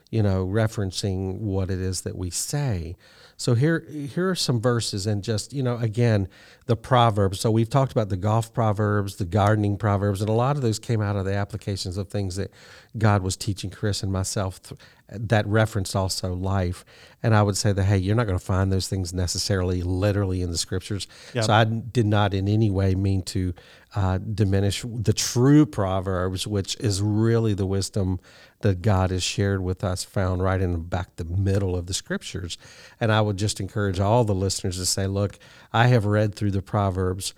you 0.09 0.21
know, 0.21 0.45
referencing 0.45 1.39
what 1.39 1.69
it 1.71 1.79
is 1.79 2.01
that 2.01 2.17
we 2.17 2.29
say. 2.29 2.97
So 3.41 3.55
here 3.55 3.79
here 3.89 4.29
are 4.29 4.35
some 4.35 4.61
verses 4.61 5.07
and 5.07 5.23
just, 5.23 5.51
you 5.51 5.63
know, 5.63 5.77
again, 5.77 6.27
the 6.67 6.75
proverbs. 6.75 7.39
So 7.39 7.49
we've 7.49 7.71
talked 7.71 7.91
about 7.91 8.09
the 8.09 8.15
golf 8.15 8.53
proverbs, 8.53 9.15
the 9.15 9.25
gardening 9.25 9.77
proverbs, 9.77 10.21
and 10.21 10.29
a 10.29 10.33
lot 10.33 10.57
of 10.57 10.61
those 10.61 10.77
came 10.77 11.01
out 11.01 11.15
of 11.15 11.25
the 11.25 11.33
applications 11.33 11.97
of 11.97 12.07
things 12.07 12.35
that 12.35 12.51
God 12.99 13.23
was 13.23 13.35
teaching 13.35 13.71
Chris 13.71 14.03
and 14.03 14.11
myself 14.11 14.61
th- 14.61 14.79
that 15.11 15.45
referenced 15.47 15.95
also 15.95 16.33
life. 16.33 16.85
And 17.23 17.35
I 17.35 17.43
would 17.43 17.57
say 17.57 17.73
that 17.73 17.83
hey, 17.83 17.97
you're 17.97 18.15
not 18.15 18.27
going 18.27 18.39
to 18.39 18.43
find 18.43 18.71
those 18.71 18.87
things 18.87 19.13
necessarily 19.13 19.81
literally 19.81 20.41
in 20.41 20.51
the 20.51 20.57
scriptures. 20.57 21.07
Yep. 21.33 21.43
So 21.45 21.53
I 21.53 21.63
did 21.65 22.05
not 22.05 22.33
in 22.33 22.47
any 22.47 22.71
way 22.71 22.95
mean 22.95 23.21
to 23.23 23.53
uh, 23.95 24.17
diminish 24.19 24.83
the 24.83 25.13
true 25.13 25.65
proverbs, 25.65 26.47
which 26.47 26.77
is 26.79 27.01
really 27.01 27.53
the 27.53 27.65
wisdom 27.65 28.19
that 28.61 28.81
God 28.81 29.11
has 29.11 29.23
shared 29.23 29.61
with 29.61 29.83
us, 29.83 30.03
found 30.03 30.41
right 30.41 30.61
in 30.61 30.71
the 30.71 30.77
back 30.77 31.15
the 31.17 31.25
middle 31.25 31.75
of 31.75 31.87
the 31.87 31.93
scriptures. 31.93 32.57
And 32.99 33.11
I 33.11 33.21
would 33.21 33.37
just 33.37 33.59
encourage 33.59 33.99
all 33.99 34.23
the 34.23 34.35
listeners 34.35 34.77
to 34.77 34.85
say, 34.85 35.07
look, 35.07 35.37
I 35.73 35.87
have 35.87 36.05
read 36.05 36.35
through 36.35 36.51
the 36.51 36.61
proverbs 36.61 37.33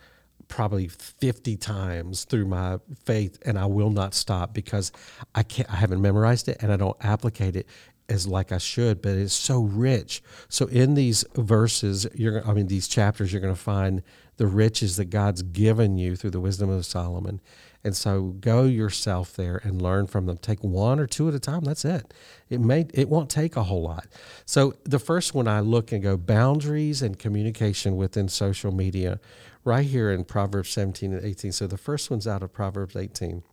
probably 0.53 0.87
50 0.87 1.57
times 1.57 2.25
through 2.25 2.45
my 2.45 2.77
faith 3.05 3.39
and 3.43 3.57
I 3.57 3.65
will 3.65 3.89
not 3.89 4.13
stop 4.13 4.53
because 4.53 4.91
I 5.33 5.41
can't 5.41 5.67
I 5.67 5.77
haven't 5.77 5.99
memorized 5.99 6.47
it 6.47 6.57
and 6.61 6.71
I 6.71 6.77
don't 6.77 6.95
applicate 7.01 7.55
it 7.55 7.67
as 8.07 8.27
like 8.27 8.51
I 8.51 8.59
should 8.59 9.01
but 9.01 9.13
it's 9.13 9.33
so 9.33 9.63
rich. 9.63 10.21
So 10.49 10.67
in 10.67 10.93
these 10.93 11.25
verses 11.33 12.05
you're 12.13 12.47
I 12.47 12.53
mean 12.53 12.67
these 12.67 12.87
chapters 12.87 13.33
you're 13.33 13.41
going 13.41 13.55
to 13.55 13.59
find 13.59 14.03
the 14.37 14.45
riches 14.45 14.97
that 14.97 15.05
God's 15.05 15.41
given 15.41 15.97
you 15.97 16.15
through 16.15 16.29
the 16.29 16.39
wisdom 16.39 16.69
of 16.69 16.85
Solomon. 16.85 17.41
And 17.83 17.95
so 17.95 18.35
go 18.39 18.65
yourself 18.65 19.35
there 19.35 19.59
and 19.63 19.81
learn 19.81 20.05
from 20.05 20.27
them. 20.27 20.37
Take 20.37 20.63
one 20.63 20.99
or 20.99 21.07
two 21.07 21.27
at 21.29 21.33
a 21.33 21.39
time 21.39 21.61
that's 21.61 21.83
it. 21.83 22.13
It 22.47 22.61
may 22.61 22.85
it 22.93 23.09
won't 23.09 23.31
take 23.31 23.55
a 23.55 23.63
whole 23.63 23.81
lot. 23.81 24.05
So 24.45 24.75
the 24.83 24.99
first 24.99 25.33
one 25.33 25.47
I 25.47 25.61
look 25.61 25.91
and 25.91 26.03
go 26.03 26.15
boundaries 26.15 27.01
and 27.01 27.17
communication 27.17 27.95
within 27.95 28.29
social 28.29 28.71
media 28.71 29.19
right 29.63 29.85
here 29.85 30.11
in 30.11 30.23
Proverbs 30.23 30.69
17 30.69 31.13
and 31.13 31.25
18. 31.25 31.51
So 31.51 31.67
the 31.67 31.77
first 31.77 32.09
one's 32.09 32.27
out 32.27 32.43
of 32.43 32.53
Proverbs 32.53 32.95
18. 32.95 33.43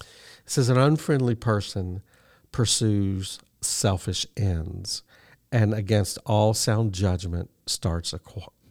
It 0.00 0.06
says, 0.46 0.68
An 0.68 0.78
unfriendly 0.78 1.34
person 1.34 2.02
pursues 2.52 3.38
selfish 3.60 4.26
ends, 4.36 5.02
and 5.52 5.74
against 5.74 6.18
all 6.26 6.54
sound 6.54 6.92
judgment 6.92 7.50
starts 7.66 8.12
a, 8.12 8.20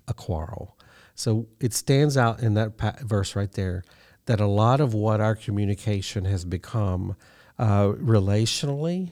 a 0.08 0.13
quarrel. 0.13 0.78
So 1.16 1.48
it 1.60 1.74
stands 1.74 2.18
out 2.18 2.42
in 2.42 2.54
that 2.56 2.78
pa- 2.78 2.96
verse 3.01 3.36
right 3.36 3.51
there 3.51 3.84
that 4.25 4.39
a 4.39 4.48
lot 4.48 4.80
of 4.80 4.94
what 4.94 5.20
our 5.20 5.36
communication 5.36 6.25
has 6.25 6.46
become 6.46 7.16
uh, 7.58 7.89
relationally 7.94 9.12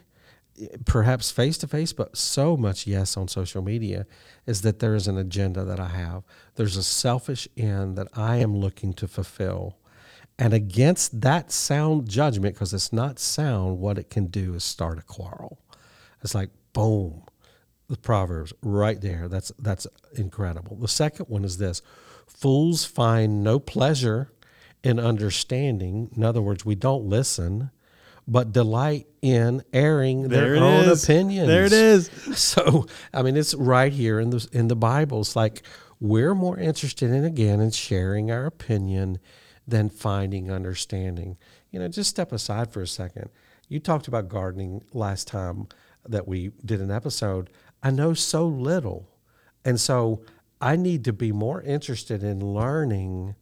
perhaps 0.85 1.31
face 1.31 1.57
to 1.59 1.67
face, 1.67 1.93
but 1.93 2.17
so 2.17 2.57
much 2.57 2.87
yes 2.87 3.17
on 3.17 3.27
social 3.27 3.61
media 3.61 4.05
is 4.45 4.61
that 4.61 4.79
there 4.79 4.95
is 4.95 5.07
an 5.07 5.17
agenda 5.17 5.63
that 5.63 5.79
I 5.79 5.89
have. 5.89 6.23
There's 6.55 6.77
a 6.77 6.83
selfish 6.83 7.47
end 7.57 7.97
that 7.97 8.07
I 8.13 8.37
am 8.37 8.55
looking 8.55 8.93
to 8.93 9.07
fulfill. 9.07 9.77
And 10.39 10.53
against 10.53 11.21
that 11.21 11.51
sound 11.51 12.09
judgment, 12.09 12.55
because 12.55 12.73
it's 12.73 12.93
not 12.93 13.19
sound, 13.19 13.79
what 13.79 13.97
it 13.97 14.09
can 14.09 14.27
do 14.27 14.53
is 14.53 14.63
start 14.63 14.99
a 14.99 15.01
quarrel. 15.01 15.59
It's 16.21 16.35
like 16.35 16.49
boom, 16.73 17.23
the 17.87 17.97
proverbs 17.97 18.53
right 18.61 18.99
there. 19.01 19.27
That's 19.27 19.51
that's 19.57 19.87
incredible. 20.15 20.75
The 20.75 20.87
second 20.87 21.27
one 21.27 21.43
is 21.43 21.57
this: 21.57 21.81
fools 22.27 22.85
find 22.85 23.43
no 23.43 23.59
pleasure 23.59 24.31
in 24.83 24.99
understanding. 24.99 26.11
In 26.15 26.23
other 26.23 26.41
words, 26.41 26.65
we 26.65 26.75
don't 26.75 27.05
listen 27.05 27.71
but 28.27 28.51
delight 28.51 29.07
in 29.21 29.63
airing 29.71 30.27
There 30.27 30.55
their 30.55 30.63
own 30.63 30.85
is. 30.89 31.03
opinions. 31.03 31.47
There 31.47 31.65
it 31.65 31.73
is. 31.73 32.09
So, 32.37 32.85
I 33.13 33.21
mean, 33.21 33.37
it's 33.37 33.53
right 33.55 33.91
here 33.91 34.19
in 34.19 34.29
the 34.29 34.47
in 34.51 34.67
the 34.67 34.75
Bible. 34.75 35.21
It's 35.21 35.35
like 35.35 35.63
we're 35.99 36.35
more 36.35 36.57
interested 36.59 37.09
in 37.09 37.23
again 37.23 37.59
in 37.61 37.71
sharing 37.71 38.29
our 38.29 38.45
opinion 38.45 39.19
than 39.67 39.89
finding 39.89 40.51
understanding. 40.51 41.37
You 41.71 41.79
know, 41.79 41.87
just 41.87 42.09
step 42.09 42.31
aside 42.31 42.71
for 42.71 42.81
a 42.81 42.87
second. 42.87 43.29
You 43.69 43.79
talked 43.79 44.07
about 44.07 44.29
gardening 44.29 44.83
last 44.93 45.27
time 45.27 45.67
that 46.07 46.27
we 46.27 46.51
did 46.63 46.79
an 46.79 46.91
episode. 46.91 47.49
I 47.83 47.91
know 47.91 48.13
so 48.13 48.45
little, 48.45 49.09
and 49.65 49.79
so 49.79 50.21
I 50.61 50.75
need 50.75 51.03
to 51.05 51.13
be 51.13 51.31
more 51.31 51.61
interested 51.61 52.23
in 52.23 52.53
learning, 52.53 53.35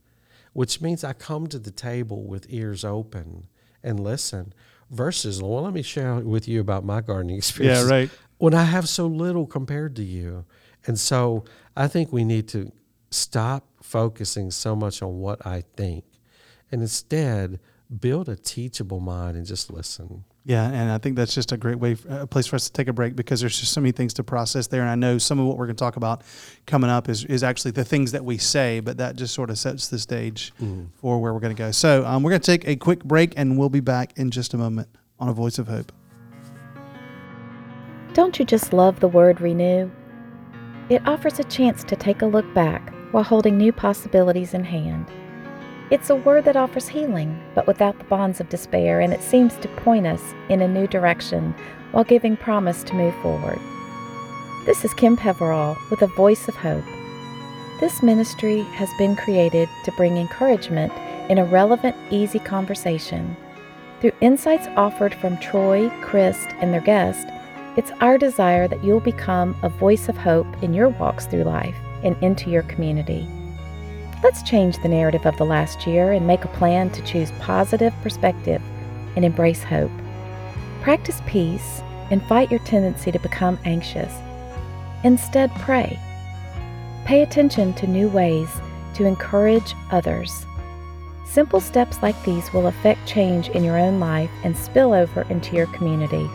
which 0.54 0.82
means 0.82 1.04
I 1.04 1.13
come 1.13 1.48
to 1.48 1.60
the 1.60 1.72
table 1.72 2.24
with 2.24 2.46
ears 2.50 2.84
open 2.84 3.48
and 3.84 4.00
listen 4.00 4.54
versus 4.89 5.42
well 5.42 5.63
let 5.63 5.74
me 5.74 5.82
share 5.82 6.15
with 6.15 6.48
you 6.48 6.62
about 6.62 6.86
my 6.86 7.01
gardening 7.01 7.38
experience 7.38 7.80
Yeah, 7.89 7.89
right. 7.89 8.10
when 8.38 8.54
i 8.54 8.63
have 8.63 8.88
so 8.88 9.08
little 9.08 9.46
compared 9.48 9.96
to 9.96 10.04
you 10.04 10.46
and 10.86 11.00
so 11.00 11.44
i 11.75 11.88
think 11.88 12.12
we 12.13 12.24
need 12.24 12.48
to 12.50 12.72
stop 13.10 13.68
focusing 13.82 14.51
so 14.51 14.75
much 14.75 15.01
on 15.01 15.20
what 15.20 15.46
i 15.46 15.63
think 15.75 16.04
and 16.72 16.82
instead 16.82 17.60
build 18.00 18.30
a 18.30 18.36
teachable 18.36 19.00
mind 19.00 19.38
and 19.38 19.46
just 19.46 19.72
listen 19.72 20.24
Yeah, 20.48 20.70
and 20.70 20.92
I 20.92 21.00
think 21.00 21.16
that's 21.16 21.34
just 21.34 21.52
a 21.52 21.58
great 21.58 21.80
way, 21.80 21.98
a 22.08 22.28
place 22.28 22.46
for 22.46 22.56
us 22.56 22.66
to 22.66 22.72
take 22.72 22.88
a 22.88 22.94
break 22.94 23.16
because 23.16 23.42
there's 23.42 23.60
just 23.60 23.74
so 23.74 23.82
many 23.82 23.92
things 23.92 24.14
to 24.14 24.24
process 24.24 24.68
there. 24.68 24.82
And 24.82 24.90
I 24.92 24.94
know 24.94 25.18
some 25.18 25.40
of 25.40 25.48
what 25.48 25.58
we're 25.58 25.66
going 25.66 25.75
to 25.75 25.80
talk 25.84 25.96
about 25.96 26.22
coming 26.68 26.90
up 26.90 27.10
is, 27.10 27.25
is 27.25 27.42
actually 27.42 27.72
the 27.72 27.84
things 27.84 28.12
that 28.12 28.24
we 28.24 28.38
say, 28.38 28.80
but 28.80 28.98
that 28.98 29.16
just 29.16 29.34
sort 29.34 29.50
of 29.50 29.58
sets 29.58 29.88
the 29.88 29.98
stage 29.98 30.54
for 30.94 31.20
where 31.20 31.34
we're 31.34 31.40
going 31.40 31.56
to 31.56 31.60
go. 31.60 31.72
So 31.72 32.06
um, 32.06 32.22
we're 32.22 32.30
going 32.30 32.42
to 32.42 32.46
take 32.46 32.68
a 32.68 32.75
quick 32.75 33.04
break 33.04 33.34
and 33.38 33.58
we'll 33.58 33.70
be 33.70 33.80
back 33.80 34.14
in 34.18 34.30
just 34.30 34.54
a 34.54 34.58
moment 34.58 34.88
on 35.20 35.30
A 35.30 35.34
Voice 35.34 35.58
of 35.58 35.68
Hope. 35.68 35.92
Don't 38.14 38.38
you 38.38 38.46
just 38.46 38.72
love 38.72 39.00
the 39.00 39.08
word 39.08 39.42
renew? 39.42 39.90
It 40.90 41.02
offers 41.08 41.40
a 41.40 41.44
chance 41.46 41.84
to 41.86 41.96
take 41.96 42.22
a 42.22 42.28
look 42.28 42.54
back 42.54 42.94
while 43.12 43.24
holding 43.24 43.58
new 43.58 43.74
possibilities 43.74 44.54
in 44.54 44.64
hand. 44.64 45.08
It's 45.92 46.10
a 46.10 46.15
word 46.15 46.46
that 46.46 46.56
offers 46.56 46.88
healing, 46.88 47.39
but 47.54 47.68
without 47.68 48.00
the 48.00 48.06
bonds 48.06 48.39
of 48.39 48.50
despair, 48.50 49.01
and 49.01 49.13
it 49.13 49.22
seems 49.22 49.56
to 49.58 49.68
point 49.68 50.08
us 50.08 50.34
in 50.50 50.63
a 50.63 50.68
new 50.68 50.88
direction 50.88 51.54
while 51.92 52.04
giving 52.04 52.36
promise 52.36 52.84
to 52.86 52.96
move 52.96 53.13
forward. 53.22 53.60
This 54.65 54.84
is 54.84 54.96
Kim 54.96 55.15
Peverall 55.15 55.77
with 55.92 56.01
a 56.01 56.08
voice 56.08 56.48
of 56.48 56.56
hope. 56.56 56.84
This 57.80 58.01
ministry 58.01 58.62
has 58.62 58.89
been 58.98 59.15
created 59.15 59.70
to 59.84 59.92
bring 59.92 60.18
encouragement 60.18 60.92
in 61.30 61.38
a 61.38 61.46
relevant, 61.46 61.96
easy 62.10 62.39
conversation. 62.39 63.38
Through 64.01 64.13
insights 64.22 64.68
offered 64.75 65.13
from 65.13 65.38
Troy, 65.38 65.92
Chris, 66.01 66.48
and 66.62 66.74
their 66.74 66.82
guest, 66.82 67.27
it's 67.77 67.92
our 68.01 68.18
desire 68.18 68.68
that 68.68 68.84
you'll 68.84 69.01
become 69.01 69.56
a 69.62 69.70
voice 69.70 70.10
of 70.10 70.18
hope 70.18 70.48
in 70.63 70.74
your 70.74 70.89
walks 70.89 71.27
through 71.27 71.44
life 71.44 71.77
and 72.04 72.18
into 72.24 72.50
your 72.50 72.63
community. 72.63 73.27
Let's 74.25 74.41
change 74.41 74.82
the 74.82 74.89
narrative 74.89 75.27
of 75.27 75.38
the 75.38 75.46
last 75.46 75.86
year 75.86 76.13
and 76.13 76.25
make 76.25 76.46
a 76.46 76.48
plan 76.48 76.89
to 76.94 77.03
choose 77.03 77.32
positive 77.39 77.94
perspective 78.01 78.60
and 79.15 79.24
embrace 79.24 79.62
hope. 79.62 79.91
Practice 80.82 81.22
peace 81.27 81.84
and 82.10 82.25
fight 82.25 82.50
your 82.50 82.60
tendency 82.62 83.12
to 83.12 83.20
become 83.20 83.60
anxious. 83.65 84.12
Instead, 85.03 85.51
pray. 85.58 86.00
Pay 87.05 87.22
attention 87.22 87.75
to 87.75 87.86
new 87.86 88.10
ways 88.10 88.50
to 88.96 89.05
encourage 89.05 89.75
others. 89.91 90.48
Simple 91.27 91.60
steps 91.60 92.01
like 92.01 92.20
these 92.24 92.51
will 92.51 92.65
affect 92.65 93.08
change 93.08 93.50
in 93.50 93.63
your 93.63 93.77
own 93.77 94.00
life 94.00 94.32
and 94.44 94.58
spill 94.58 94.91
over 94.91 95.22
into 95.29 95.55
your 95.55 95.67
community. 95.67 96.27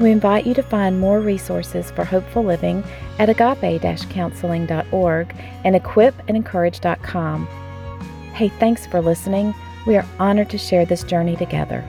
We 0.00 0.10
invite 0.10 0.46
you 0.46 0.54
to 0.54 0.62
find 0.62 0.98
more 0.98 1.20
resources 1.20 1.90
for 1.90 2.04
hopeful 2.04 2.42
living 2.42 2.82
at 3.18 3.28
agape-counseling.org 3.28 5.36
and 5.64 5.76
equipandencourage.com. 5.76 7.46
Hey, 8.32 8.48
thanks 8.48 8.86
for 8.86 9.02
listening. 9.02 9.54
We 9.86 9.98
are 9.98 10.06
honored 10.18 10.48
to 10.50 10.58
share 10.58 10.86
this 10.86 11.04
journey 11.04 11.36
together. 11.36 11.84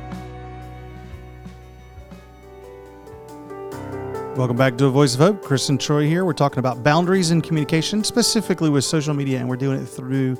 Welcome 4.35 4.57
back 4.57 4.77
to 4.79 4.87
A 4.87 4.89
Voice 4.89 5.13
of 5.13 5.21
Hope. 5.21 5.41
Chris 5.41 5.69
and 5.69 5.79
Troy 5.79 6.05
here. 6.05 6.25
We're 6.25 6.33
talking 6.33 6.59
about 6.59 6.83
boundaries 6.83 7.31
in 7.31 7.41
communication, 7.41 8.03
specifically 8.03 8.69
with 8.69 8.83
social 8.83 9.13
media, 9.13 9.39
and 9.39 9.47
we're 9.47 9.55
doing 9.55 9.81
it 9.81 9.85
through 9.85 10.37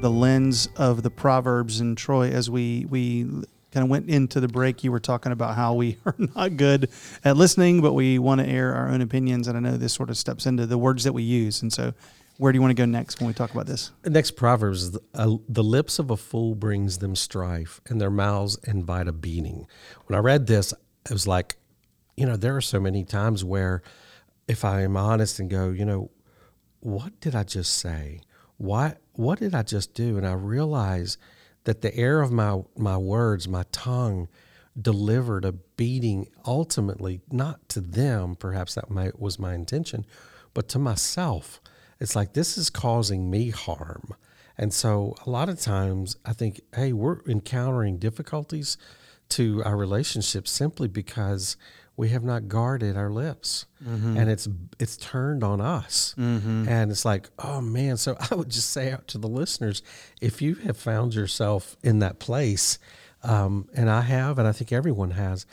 the 0.00 0.10
lens 0.10 0.70
of 0.76 1.02
the 1.02 1.10
Proverbs. 1.10 1.80
And 1.80 1.98
Troy, 1.98 2.30
as 2.30 2.48
we 2.48 2.86
we 2.88 3.26
kind 3.72 3.84
of 3.84 3.90
went 3.90 4.08
into 4.08 4.40
the 4.40 4.48
break, 4.48 4.82
you 4.84 4.92
were 4.92 5.00
talking 5.00 5.32
about 5.32 5.56
how 5.56 5.74
we 5.74 5.98
are 6.06 6.16
not 6.36 6.56
good 6.56 6.90
at 7.24 7.36
listening, 7.36 7.80
but 7.80 7.92
we 7.92 8.18
want 8.18 8.40
to 8.40 8.46
air 8.46 8.74
our 8.74 8.88
own 8.88 9.00
opinions. 9.00 9.48
And 9.48 9.56
I 9.56 9.60
know 9.60 9.76
this 9.76 9.92
sort 9.92 10.10
of 10.10 10.16
steps 10.16 10.46
into 10.46 10.66
the 10.66 10.78
words 10.78 11.04
that 11.04 11.12
we 11.12 11.22
use. 11.22 11.62
And 11.62 11.72
so, 11.72 11.92
where 12.38 12.52
do 12.52 12.56
you 12.56 12.62
want 12.62 12.70
to 12.70 12.82
go 12.82 12.86
next 12.86 13.20
when 13.20 13.26
we 13.26 13.34
talk 13.34 13.50
about 13.50 13.66
this? 13.66 13.90
Next 14.06 14.30
proverbs 14.30 14.96
uh, 15.14 15.36
the 15.46 15.62
lips 15.62 15.98
of 15.98 16.10
a 16.10 16.16
fool 16.16 16.54
brings 16.54 16.98
them 16.98 17.14
strife, 17.14 17.82
and 17.86 18.00
their 18.00 18.10
mouths 18.10 18.58
invite 18.64 19.08
a 19.08 19.12
beating. 19.12 19.66
When 20.06 20.16
I 20.16 20.20
read 20.20 20.46
this, 20.46 20.72
it 21.04 21.12
was 21.12 21.26
like, 21.26 21.56
you 22.16 22.24
know, 22.24 22.36
there 22.36 22.56
are 22.56 22.62
so 22.62 22.80
many 22.80 23.04
times 23.04 23.44
where, 23.44 23.82
if 24.48 24.64
I 24.64 24.80
am 24.82 24.96
honest 24.96 25.38
and 25.38 25.50
go, 25.50 25.68
you 25.68 25.84
know, 25.84 26.10
what 26.80 27.20
did 27.20 27.34
I 27.34 27.44
just 27.44 27.74
say? 27.78 28.22
Why? 28.56 28.96
What 29.12 29.38
did 29.38 29.54
I 29.54 29.62
just 29.62 29.92
do? 29.92 30.16
And 30.16 30.26
I 30.26 30.32
realize 30.32 31.18
that 31.64 31.82
the 31.82 31.94
air 31.94 32.20
of 32.20 32.32
my 32.32 32.62
my 32.76 32.96
words, 32.96 33.48
my 33.48 33.64
tongue, 33.72 34.28
delivered 34.80 35.44
a 35.44 35.52
beating 35.52 36.28
ultimately 36.46 37.20
not 37.30 37.68
to 37.68 37.80
them 37.80 38.36
perhaps 38.36 38.74
that 38.74 38.90
my, 38.90 39.10
was 39.18 39.38
my 39.38 39.54
intention 39.54 40.06
but 40.54 40.68
to 40.68 40.78
myself. 40.78 41.60
It's 41.98 42.16
like 42.16 42.32
this 42.32 42.56
is 42.56 42.70
causing 42.70 43.30
me 43.30 43.50
harm. 43.50 44.14
And 44.56 44.72
so 44.74 45.14
a 45.26 45.30
lot 45.30 45.48
of 45.48 45.60
times 45.60 46.16
i 46.24 46.32
think 46.32 46.60
hey 46.74 46.92
we're 46.92 47.20
encountering 47.26 47.98
difficulties 47.98 48.76
to 49.30 49.62
our 49.64 49.76
relationships 49.76 50.50
simply 50.50 50.88
because 50.88 51.56
we 52.00 52.08
have 52.08 52.24
not 52.24 52.48
guarded 52.48 52.96
our 52.96 53.10
lips. 53.10 53.66
Mm-hmm. 53.86 54.16
and 54.16 54.30
it's 54.30 54.48
it's 54.78 54.96
turned 54.96 55.44
on 55.44 55.60
us. 55.60 56.14
And 56.68 56.90
it's 56.90 57.04
like 57.04 57.28
oh 57.38 57.60
man. 57.60 57.98
So 57.98 58.16
i 58.30 58.34
would 58.34 58.48
just 58.48 58.70
say 58.70 58.90
out 58.90 59.06
to 59.08 59.18
the 59.18 59.28
listeners 59.28 59.82
if 60.20 60.40
you 60.40 60.54
have 60.66 60.78
found 60.78 61.14
yourself 61.14 61.76
in 61.82 61.98
that 61.98 62.18
place 62.18 62.78
um, 63.22 63.68
and 63.74 63.90
i 63.90 64.00
have 64.00 64.38
and 64.38 64.48
i 64.48 64.52
think 64.52 64.72
everyone 64.72 65.10
has 65.10 65.44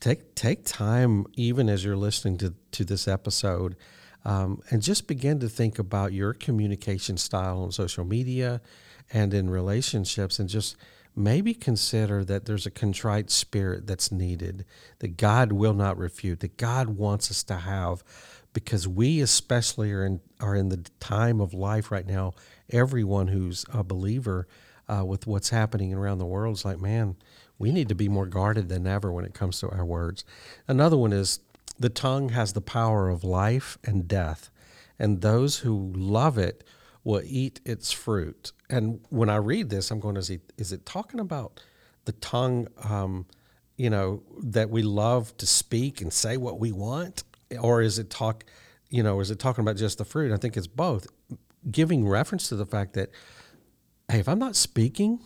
take 0.00 0.34
take 0.34 0.64
time 0.64 1.24
even 1.34 1.68
as 1.68 1.84
you're 1.84 1.96
listening 2.08 2.36
to 2.38 2.52
to 2.72 2.84
this 2.84 3.06
episode 3.06 3.76
um, 4.24 4.60
and 4.70 4.82
just 4.82 5.06
begin 5.06 5.38
to 5.40 5.48
think 5.48 5.78
about 5.78 6.12
your 6.12 6.32
communication 6.32 7.16
style 7.16 7.62
on 7.62 7.70
social 7.70 8.04
media 8.04 8.60
and 9.12 9.32
in 9.34 9.48
relationships 9.50 10.38
and 10.40 10.48
just 10.48 10.76
maybe 11.14 11.54
consider 11.54 12.24
that 12.24 12.46
there's 12.46 12.66
a 12.66 12.70
contrite 12.70 13.30
spirit 13.30 13.86
that's 13.86 14.10
needed 14.10 14.64
that 15.00 15.16
God 15.16 15.52
will 15.52 15.74
not 15.74 15.98
refute 15.98 16.40
that 16.40 16.56
God 16.56 16.90
wants 16.90 17.30
us 17.30 17.42
to 17.44 17.56
have 17.56 18.02
because 18.52 18.86
we 18.88 19.20
especially 19.20 19.92
are 19.92 20.04
in 20.04 20.20
are 20.40 20.54
in 20.54 20.68
the 20.68 20.84
time 21.00 21.40
of 21.40 21.52
life 21.52 21.90
right 21.90 22.06
now 22.06 22.32
everyone 22.70 23.28
who's 23.28 23.64
a 23.72 23.84
believer 23.84 24.46
uh, 24.88 25.04
with 25.04 25.26
what's 25.26 25.50
happening 25.50 25.92
around 25.94 26.18
the 26.18 26.26
world 26.26 26.56
is 26.56 26.64
like 26.64 26.80
man 26.80 27.16
we 27.58 27.70
need 27.70 27.88
to 27.88 27.94
be 27.94 28.08
more 28.08 28.26
guarded 28.26 28.68
than 28.68 28.86
ever 28.86 29.12
when 29.12 29.24
it 29.24 29.34
comes 29.34 29.60
to 29.60 29.68
our 29.68 29.84
words 29.84 30.24
another 30.66 30.96
one 30.96 31.12
is 31.12 31.40
the 31.78 31.90
tongue 31.90 32.30
has 32.30 32.52
the 32.52 32.60
power 32.60 33.08
of 33.08 33.22
life 33.24 33.76
and 33.84 34.08
death 34.08 34.50
and 34.98 35.20
those 35.20 35.58
who 35.58 35.92
love 35.96 36.38
it 36.38 36.64
will 37.04 37.22
eat 37.24 37.60
its 37.64 37.90
fruit. 37.90 38.52
And 38.72 39.00
when 39.10 39.28
I 39.28 39.36
read 39.36 39.68
this, 39.68 39.90
I'm 39.90 40.00
going, 40.00 40.16
is 40.16 40.30
it, 40.30 40.40
is 40.56 40.72
it 40.72 40.86
talking 40.86 41.20
about 41.20 41.60
the 42.06 42.12
tongue, 42.12 42.68
um, 42.82 43.26
you 43.76 43.90
know, 43.90 44.22
that 44.42 44.70
we 44.70 44.82
love 44.82 45.36
to 45.36 45.46
speak 45.46 46.00
and 46.00 46.10
say 46.10 46.38
what 46.38 46.58
we 46.58 46.72
want? 46.72 47.22
Or 47.60 47.82
is 47.82 47.98
it 47.98 48.08
talk, 48.08 48.44
you 48.88 49.02
know, 49.02 49.20
is 49.20 49.30
it 49.30 49.38
talking 49.38 49.62
about 49.62 49.76
just 49.76 49.98
the 49.98 50.06
fruit? 50.06 50.32
I 50.32 50.38
think 50.38 50.56
it's 50.56 50.66
both, 50.66 51.06
giving 51.70 52.08
reference 52.08 52.48
to 52.48 52.56
the 52.56 52.64
fact 52.64 52.94
that, 52.94 53.10
hey, 54.10 54.20
if 54.20 54.28
I'm 54.28 54.38
not 54.38 54.56
speaking, 54.56 55.20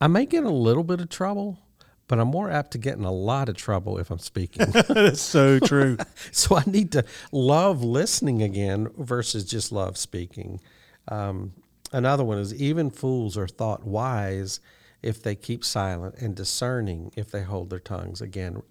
I 0.00 0.08
may 0.08 0.26
get 0.26 0.42
a 0.42 0.50
little 0.50 0.84
bit 0.84 1.00
of 1.00 1.08
trouble, 1.08 1.60
but 2.08 2.18
I'm 2.18 2.28
more 2.28 2.50
apt 2.50 2.72
to 2.72 2.78
get 2.78 2.96
in 2.98 3.04
a 3.04 3.12
lot 3.12 3.48
of 3.48 3.56
trouble 3.56 3.98
if 3.98 4.10
I'm 4.10 4.18
speaking. 4.18 4.66
That's 4.88 5.20
so 5.20 5.60
true. 5.60 5.96
so 6.32 6.56
I 6.56 6.64
need 6.66 6.90
to 6.92 7.04
love 7.30 7.84
listening 7.84 8.42
again 8.42 8.88
versus 8.96 9.44
just 9.44 9.70
love 9.70 9.96
speaking. 9.96 10.60
Um, 11.06 11.52
another 11.92 12.24
one 12.24 12.38
is 12.38 12.54
even 12.54 12.90
fools 12.90 13.36
are 13.36 13.48
thought 13.48 13.84
wise 13.84 14.60
if 15.02 15.22
they 15.22 15.34
keep 15.34 15.64
silent 15.64 16.16
and 16.18 16.34
discerning 16.34 17.12
if 17.16 17.30
they 17.30 17.42
hold 17.42 17.70
their 17.70 17.78
tongues. 17.78 18.20
Again, 18.20 18.62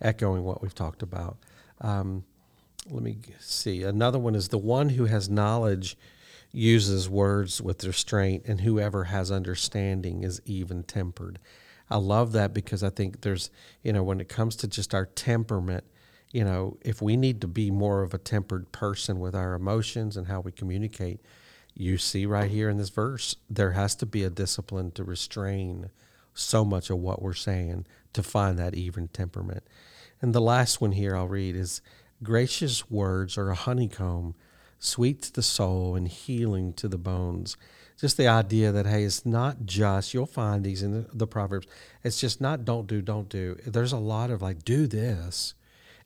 echoing 0.00 0.44
what 0.44 0.62
we've 0.62 0.74
talked 0.74 1.02
about. 1.02 1.38
Um, 1.80 2.24
let 2.90 3.02
me 3.02 3.18
see. 3.38 3.82
Another 3.82 4.18
one 4.18 4.34
is 4.34 4.48
the 4.48 4.58
one 4.58 4.90
who 4.90 5.06
has 5.06 5.28
knowledge 5.28 5.96
uses 6.52 7.08
words 7.08 7.60
with 7.60 7.84
restraint, 7.84 8.44
and 8.46 8.62
whoever 8.62 9.04
has 9.04 9.30
understanding 9.30 10.22
is 10.22 10.40
even 10.44 10.82
tempered. 10.82 11.38
I 11.90 11.96
love 11.96 12.32
that 12.32 12.54
because 12.54 12.82
I 12.82 12.90
think 12.90 13.20
there's, 13.20 13.50
you 13.82 13.92
know, 13.92 14.02
when 14.02 14.20
it 14.20 14.28
comes 14.28 14.56
to 14.56 14.68
just 14.68 14.94
our 14.94 15.06
temperament, 15.06 15.84
you 16.32 16.44
know, 16.44 16.78
if 16.80 17.00
we 17.00 17.16
need 17.16 17.40
to 17.42 17.46
be 17.46 17.70
more 17.70 18.02
of 18.02 18.14
a 18.14 18.18
tempered 18.18 18.72
person 18.72 19.20
with 19.20 19.34
our 19.34 19.54
emotions 19.54 20.16
and 20.16 20.26
how 20.26 20.40
we 20.40 20.50
communicate, 20.50 21.20
you 21.76 21.98
see 21.98 22.24
right 22.24 22.50
here 22.50 22.70
in 22.70 22.78
this 22.78 22.88
verse, 22.88 23.36
there 23.50 23.72
has 23.72 23.94
to 23.96 24.06
be 24.06 24.24
a 24.24 24.30
discipline 24.30 24.90
to 24.92 25.04
restrain 25.04 25.90
so 26.32 26.64
much 26.64 26.90
of 26.90 26.98
what 26.98 27.20
we're 27.20 27.34
saying 27.34 27.86
to 28.14 28.22
find 28.22 28.58
that 28.58 28.74
even 28.74 29.08
temperament. 29.08 29.62
And 30.22 30.34
the 30.34 30.40
last 30.40 30.80
one 30.80 30.92
here 30.92 31.14
I'll 31.14 31.28
read 31.28 31.54
is 31.54 31.82
gracious 32.22 32.90
words 32.90 33.36
are 33.36 33.50
a 33.50 33.54
honeycomb, 33.54 34.34
sweet 34.78 35.22
to 35.22 35.32
the 35.32 35.42
soul 35.42 35.94
and 35.94 36.08
healing 36.08 36.72
to 36.74 36.88
the 36.88 36.98
bones. 36.98 37.58
Just 38.00 38.16
the 38.16 38.28
idea 38.28 38.72
that, 38.72 38.86
hey, 38.86 39.04
it's 39.04 39.26
not 39.26 39.66
just, 39.66 40.14
you'll 40.14 40.26
find 40.26 40.64
these 40.64 40.82
in 40.82 40.92
the, 40.92 41.06
the 41.12 41.26
Proverbs, 41.26 41.66
it's 42.02 42.20
just 42.20 42.40
not 42.40 42.64
don't 42.64 42.86
do, 42.86 43.02
don't 43.02 43.28
do. 43.28 43.56
There's 43.66 43.92
a 43.92 43.98
lot 43.98 44.30
of 44.30 44.40
like, 44.40 44.64
do 44.64 44.86
this. 44.86 45.54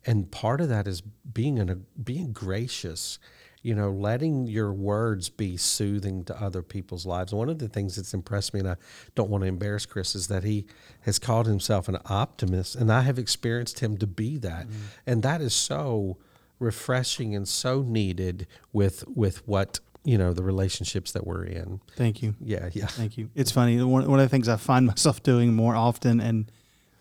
And 0.04 0.30
part 0.30 0.60
of 0.60 0.68
that 0.68 0.88
is 0.88 1.00
being, 1.00 1.58
an, 1.58 1.70
a, 1.70 1.76
being 1.76 2.32
gracious 2.32 3.18
you 3.62 3.74
know, 3.74 3.90
letting 3.90 4.46
your 4.46 4.72
words 4.72 5.28
be 5.28 5.56
soothing 5.56 6.24
to 6.24 6.42
other 6.42 6.62
people's 6.62 7.04
lives. 7.04 7.34
One 7.34 7.50
of 7.50 7.58
the 7.58 7.68
things 7.68 7.96
that's 7.96 8.14
impressed 8.14 8.54
me, 8.54 8.60
and 8.60 8.70
I 8.70 8.76
don't 9.14 9.28
want 9.28 9.42
to 9.42 9.48
embarrass 9.48 9.84
Chris, 9.84 10.14
is 10.14 10.28
that 10.28 10.44
he 10.44 10.66
has 11.02 11.18
called 11.18 11.46
himself 11.46 11.88
an 11.88 11.98
optimist, 12.06 12.74
and 12.74 12.90
I 12.90 13.02
have 13.02 13.18
experienced 13.18 13.80
him 13.80 13.98
to 13.98 14.06
be 14.06 14.38
that, 14.38 14.66
mm-hmm. 14.66 14.78
and 15.06 15.22
that 15.22 15.40
is 15.42 15.54
so 15.54 16.16
refreshing 16.58 17.34
and 17.34 17.46
so 17.48 17.82
needed 17.82 18.46
with 18.72 19.06
with 19.08 19.46
what 19.48 19.80
you 20.04 20.16
know 20.16 20.32
the 20.32 20.42
relationships 20.42 21.12
that 21.12 21.26
we're 21.26 21.44
in. 21.44 21.80
Thank 21.96 22.22
you. 22.22 22.34
Yeah, 22.40 22.70
yeah. 22.72 22.86
Thank 22.86 23.18
you. 23.18 23.30
It's 23.34 23.50
funny. 23.50 23.82
One, 23.82 24.08
one 24.08 24.20
of 24.20 24.24
the 24.24 24.30
things 24.30 24.48
I 24.48 24.56
find 24.56 24.86
myself 24.86 25.22
doing 25.22 25.52
more 25.52 25.76
often, 25.76 26.20
and 26.20 26.50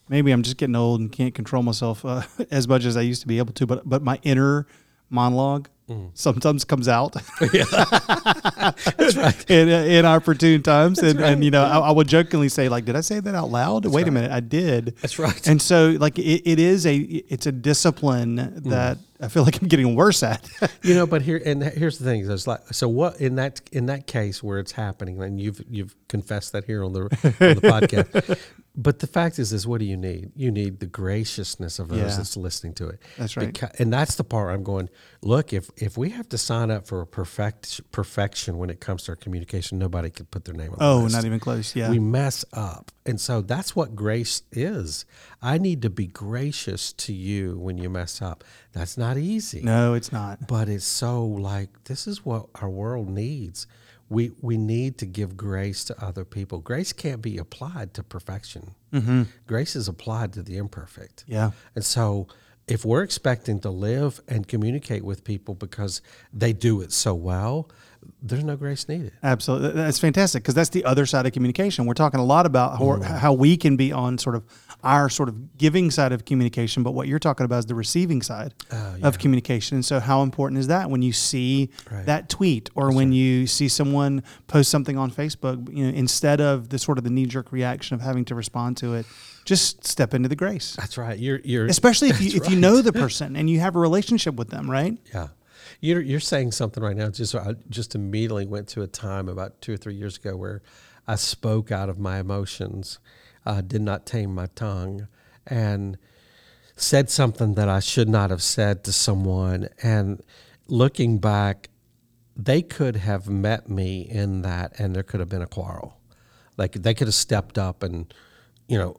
maybe 0.10 0.32
I'm 0.32 0.44
just 0.44 0.58
getting 0.58 0.76
old 0.76 1.00
and 1.00 1.10
can't 1.10 1.34
control 1.34 1.64
myself 1.64 2.04
uh, 2.04 2.24
as 2.52 2.68
much 2.68 2.84
as 2.84 2.98
I 2.98 3.02
used 3.02 3.22
to 3.22 3.28
be 3.28 3.38
able 3.38 3.54
to, 3.54 3.66
but 3.66 3.88
but 3.88 4.02
my 4.02 4.20
inner 4.24 4.68
monologue 5.10 5.70
mm. 5.90 6.12
sometimes 6.14 6.64
comes 6.64 6.88
out. 6.88 7.14
That's 7.40 9.16
right. 9.18 9.50
in, 9.50 9.70
in 9.70 10.06
opportune 10.06 10.62
times. 10.62 11.00
and, 11.00 11.20
right. 11.20 11.34
and, 11.34 11.44
you 11.44 11.52
know, 11.52 11.64
I, 11.64 11.80
I, 11.80 11.92
would 11.92 12.08
jokingly 12.08 12.50
say, 12.50 12.70
like, 12.70 12.86
did 12.86 12.96
I 12.96 13.02
say 13.02 13.20
that 13.20 13.36
out 13.36 13.50
loud? 13.50 13.84
That's 13.84 13.94
Wait 13.94 14.04
right. 14.04 14.10
a 14.10 14.12
minute, 14.12 14.32
I 14.32 14.40
did. 14.40 14.96
That's 15.02 15.20
right. 15.20 15.48
And 15.48 15.62
so, 15.62 15.98
like, 16.00 16.18
it, 16.20 16.50
it 16.50 16.60
is 16.60 16.86
a, 16.86 16.96
it's 16.98 17.46
a 17.46 17.52
discipline 17.52 18.36
that 18.36 18.98
mm. 18.98 19.04
I 19.22 19.28
feel 19.28 19.44
like 19.44 19.62
I'm 19.62 19.68
getting 19.68 19.96
worse 19.96 20.24
at. 20.24 20.50
you 20.84 20.94
know, 20.94 21.06
but 21.06 21.22
here, 21.22 21.42
and 21.44 21.64
here's 21.64 21.98
the 21.98 22.06
thing. 22.06 22.30
It's 22.30 22.48
like, 22.48 22.62
so 22.72 22.88
what 22.88 23.20
in 23.20 23.36
that, 23.36 23.62
in 23.72 23.88
that 23.88 24.08
case 24.08 24.42
where 24.44 24.60
it's 24.60 24.72
happening, 24.72 25.22
and 25.22 25.42
you've, 25.42 25.62
you've 25.70 25.96
confessed 26.08 26.54
that 26.54 26.66
here 26.66 26.84
on 26.84 26.94
the, 26.94 27.02
on 27.02 27.08
the 27.10 27.62
podcast, 27.62 28.40
but 28.76 29.00
the 29.00 29.08
fact 29.08 29.40
is, 29.40 29.52
is 29.52 29.68
what 29.68 29.80
do 29.80 29.86
you 29.86 29.98
need? 29.98 30.32
You 30.36 30.52
need 30.52 30.80
the 30.80 30.86
graciousness 30.86 31.80
of 31.80 31.90
those 31.90 32.00
yeah. 32.00 32.16
that's 32.16 32.38
listening 32.38 32.74
to 32.76 32.88
it. 32.88 33.02
That's 33.18 33.36
right. 33.36 33.52
Because, 33.52 33.72
and 33.80 33.92
that's 33.92 34.16
the 34.16 34.24
part 34.24 34.54
I'm 34.54 34.64
going. 34.64 34.90
Look, 35.22 35.52
if 35.52 35.70
if 35.82 35.98
we 35.98 36.10
have 36.10 36.28
to 36.30 36.38
sign 36.38 36.70
up 36.72 36.86
for 36.86 37.02
a 37.02 37.08
perfect 37.08 37.82
perfection 37.92 38.58
when 38.58 38.70
it 38.70 38.80
comes 38.80 39.04
to 39.04 39.14
our 39.14 39.16
communication, 39.16 39.80
nobody 39.80 40.10
could 40.10 40.30
put 40.30 40.46
their 40.46 40.54
name 40.54 40.72
on. 40.72 40.78
Oh, 40.80 41.08
not 41.08 41.26
even 41.26 41.40
close. 41.40 41.76
Yeah, 41.76 41.90
we 41.90 42.00
mess 42.00 42.44
up, 42.54 42.92
and 43.06 43.20
so 43.20 43.42
that's 43.42 43.76
what 43.76 43.96
grace 43.96 44.44
is. 44.52 45.06
I 45.42 45.58
need 45.58 45.82
to 45.84 45.90
be 45.90 46.08
gracious 46.08 46.94
to 46.94 47.14
you 47.14 47.58
when 47.58 47.78
you 47.78 47.90
mess 47.90 48.22
up. 48.22 48.44
That's 48.74 48.98
not 48.98 49.18
easy. 49.18 49.62
No, 49.62 49.94
it's 49.94 50.12
not. 50.12 50.48
But 50.48 50.70
it's 50.70 50.86
so 50.86 51.26
like 51.26 51.86
this 51.86 52.08
is 52.08 52.26
what 52.26 52.48
our 52.56 52.70
world 52.70 53.10
needs 53.10 53.68
we 54.10 54.32
we 54.42 54.58
need 54.58 54.98
to 54.98 55.06
give 55.06 55.38
grace 55.38 55.84
to 55.86 56.04
other 56.04 56.26
people. 56.26 56.60
Grace 56.60 56.92
can't 56.92 57.22
be 57.22 57.38
applied 57.38 57.94
to 57.94 58.04
perfection. 58.04 58.76
Mm-hmm. 58.92 59.24
Grace 59.48 59.76
is 59.76 59.88
applied 59.88 60.34
to 60.34 60.42
the 60.42 60.58
imperfect. 60.58 61.24
Yeah. 61.28 61.52
And 61.76 61.86
so 61.86 62.28
if 62.70 62.86
we're 62.86 63.02
expecting 63.02 63.60
to 63.62 63.70
live 63.70 64.22
and 64.28 64.48
communicate 64.48 65.04
with 65.04 65.24
people 65.24 65.56
because 65.56 66.02
they 66.32 66.54
do 66.54 66.82
it 66.82 66.92
so 66.92 67.16
well, 67.16 67.70
there's 68.22 68.44
no 68.44 68.56
grace 68.56 68.88
needed. 68.88 69.12
Absolutely. 69.24 69.72
That's 69.72 70.00
fantastic 70.00 70.44
because 70.44 70.54
that's 70.54 70.70
the 70.70 70.86
other 70.86 71.06
side 71.06 71.26
of 71.26 71.34
communication. 71.34 71.86
We're 71.86 71.96
talking 71.96 72.20
a 72.20 72.26
lot 72.26 72.46
about 72.46 72.78
how, 72.78 73.02
how, 73.02 73.34
we 73.34 73.58
can 73.58 73.76
be 73.76 73.92
on 73.92 74.18
sort 74.18 74.36
of 74.36 74.44
our 74.84 75.10
sort 75.10 75.30
of 75.30 75.58
giving 75.58 75.92
side 75.92 76.12
of 76.12 76.26
communication, 76.26 76.84
but 76.84 76.92
what 76.92 77.08
you're 77.08 77.20
talking 77.20 77.46
about 77.46 77.60
is 77.60 77.66
the 77.66 77.76
receiving 77.76 78.22
side 78.22 78.54
uh, 78.72 78.96
yeah. 78.98 79.08
of 79.08 79.20
communication. 79.20 79.76
And 79.76 79.86
so, 79.86 80.00
how 80.00 80.22
important 80.22 80.60
is 80.60 80.68
that 80.68 80.90
when 80.90 81.02
you 81.02 81.12
see 81.12 81.70
right. 81.92 82.06
that 82.06 82.30
tweet 82.30 82.70
or 82.76 82.86
that's 82.86 82.96
when 82.96 83.10
right. 83.10 83.16
you 83.16 83.48
see 83.48 83.68
someone 83.68 84.24
post 84.48 84.70
something 84.70 84.98
on 84.98 85.12
Facebook? 85.12 85.76
You 85.76 85.86
know, 85.92 85.98
instead 85.98 86.40
of 86.40 86.70
the 86.70 86.80
sort 86.80 86.98
of 86.98 87.04
the 87.04 87.10
knee 87.10 87.26
jerk 87.26 87.52
reaction 87.52 87.96
of 87.96 88.02
having 88.02 88.26
to 88.26 88.36
respond 88.36 88.78
to 88.78 88.94
it, 88.96 89.06
just 89.46 89.86
step 89.86 90.14
into 90.14 90.30
the 90.30 90.36
grace. 90.36 90.76
That's 90.76 90.98
right. 90.98 91.18
You're, 91.18 91.40
you're 91.44 91.66
especially 91.78 92.10
if 92.10 92.22
you 92.22 92.38
if 92.38 92.42
right. 92.44 92.52
you 92.52 92.60
know 92.60 92.82
the 92.82 92.94
person 93.06 93.36
and 93.36 93.50
you 93.50 93.60
have 93.60 93.76
a 93.76 93.80
relationship 93.80 94.36
with 94.36 94.50
them, 94.50 94.70
right? 94.70 94.98
Yeah. 95.14 95.30
You're, 95.82 96.02
you're 96.02 96.20
saying 96.20 96.52
something 96.52 96.84
right 96.84 96.96
now. 96.96 97.10
Just 97.10 97.36
I 97.36 97.56
just 97.70 97.96
immediately 97.96 98.46
went 98.46 98.68
to 98.70 98.82
a 98.82 98.88
time 98.88 99.30
about 99.30 99.62
two 99.62 99.74
or 99.74 99.78
three 99.78 99.96
years 99.96 100.18
ago 100.18 100.36
where 100.36 100.62
I 101.08 101.16
spoke 101.16 101.72
out 101.72 101.90
of 101.90 101.98
my 101.98 102.20
emotions, 102.20 103.00
uh, 103.46 103.62
did 103.62 103.82
not 103.82 104.06
tame 104.06 104.36
my 104.36 104.48
tongue, 104.56 105.08
and 105.48 105.98
said 106.76 107.10
something 107.10 107.56
that 107.56 107.70
I 107.70 107.80
should 107.80 108.10
not 108.10 108.30
have 108.30 108.44
said 108.44 108.84
to 108.84 108.94
someone. 108.94 109.70
And 109.82 110.22
looking 110.68 111.18
back, 111.20 111.70
they 112.36 112.62
could 112.62 112.96
have 112.96 113.28
met 113.28 113.70
me 113.70 114.02
in 114.02 114.44
that, 114.44 114.80
and 114.80 114.96
there 114.96 115.04
could 115.04 115.20
have 115.20 115.30
been 115.30 115.42
a 115.42 115.48
quarrel. 115.48 115.98
Like 116.58 116.74
they 116.74 116.94
could 116.94 117.08
have 117.08 117.16
stepped 117.16 117.58
up 117.58 117.84
and, 117.84 118.14
you 118.68 118.78
know, 118.78 118.98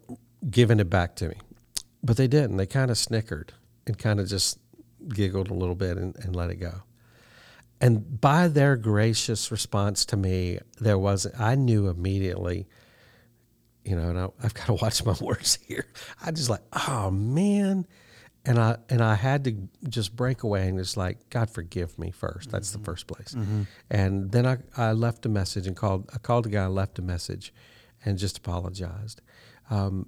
giving 0.49 0.81
it 0.81 0.89
back 0.89 1.17
to 1.17 1.29
me. 1.29 1.37
But 2.03 2.17
they 2.17 2.29
didn't. 2.29 2.57
They 2.57 2.67
kind 2.67 2.91
of 2.91 2.97
snickered 2.97 3.53
and 3.87 3.99
kind 3.99 4.21
of 4.21 4.29
just 4.29 4.59
giggled 5.09 5.51
a 5.51 5.55
little 5.55 5.75
bit 5.75 5.97
and, 5.99 6.17
and 6.17 6.35
let 6.35 6.51
it 6.51 6.57
go. 6.57 6.83
And 7.81 8.21
by 8.21 8.49
their 8.49 8.77
gracious 8.77 9.51
response 9.51 10.05
to 10.07 10.17
me, 10.17 10.59
there 10.81 10.99
was 10.99 11.27
I 11.39 11.55
knew 11.55 11.89
immediately, 11.89 12.69
you 13.85 13.97
know, 13.97 14.11
and 14.11 14.19
I, 14.19 14.29
I've 14.43 14.55
got 14.55 14.67
to 14.67 14.75
watch 14.75 15.05
my 15.05 15.17
words 15.21 15.59
here. 15.67 15.87
I 16.23 16.31
just 16.31 16.51
like, 16.51 16.63
oh 16.89 17.11
man, 17.11 17.87
and 18.45 18.59
I 18.59 18.77
and 18.91 19.03
I 19.03 19.15
had 19.15 19.45
to 19.45 19.69
just 19.89 20.15
break 20.15 20.43
away 20.43 20.69
and 20.69 20.79
just 20.79 20.97
like, 20.97 21.31
God 21.31 21.49
forgive 21.51 21.99
me 21.99 22.13
1st 22.13 22.51
That's 22.51 22.71
the 22.71 22.79
mm-hmm. 22.79 22.85
first 22.85 23.07
place. 23.07 23.35
Mm-hmm. 23.35 23.63
And 23.91 24.31
then 24.31 24.47
I, 24.47 24.59
I 24.77 24.93
left 24.93 25.25
a 25.25 25.31
message 25.31 25.67
and 25.67 25.77
called 25.77 26.11
I 26.15 26.19
called 26.19 26.47
a 26.47 26.51
guy, 26.51 26.67
left 26.67 26.99
a 26.99 27.03
message, 27.03 27.53
and 28.05 28.19
just 28.19 28.39
apologized. 28.39 29.23
Um, 29.71 30.07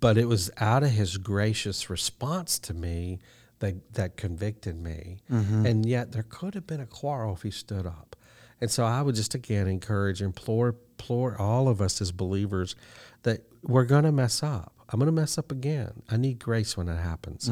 but 0.00 0.16
it 0.16 0.26
was 0.28 0.50
out 0.58 0.82
of 0.84 0.90
his 0.90 1.16
gracious 1.16 1.90
response 1.90 2.58
to 2.60 2.74
me 2.74 3.18
that 3.58 3.94
that 3.94 4.16
convicted 4.16 4.76
me. 4.80 5.18
And 5.66 5.84
yet 5.84 6.12
there 6.12 6.22
could 6.28 6.54
have 6.54 6.66
been 6.66 6.80
a 6.80 6.86
quarrel 6.86 7.34
if 7.34 7.42
he 7.42 7.50
stood 7.50 7.84
up. 7.86 8.14
And 8.60 8.70
so 8.70 8.84
I 8.84 9.02
would 9.02 9.14
just 9.16 9.34
again 9.34 9.66
encourage, 9.66 10.20
implore, 10.22 10.68
implore 10.98 11.36
all 11.40 11.68
of 11.68 11.80
us 11.80 12.00
as 12.00 12.12
believers 12.12 12.76
that 13.22 13.40
we're 13.62 13.84
going 13.84 14.04
to 14.04 14.12
mess 14.12 14.42
up. 14.42 14.72
I'm 14.90 14.98
going 15.00 15.06
to 15.06 15.12
mess 15.12 15.36
up 15.36 15.52
again. 15.52 16.02
I 16.08 16.16
need 16.16 16.38
grace 16.38 16.76
when 16.76 16.86
that 16.86 16.98
happens. 16.98 17.48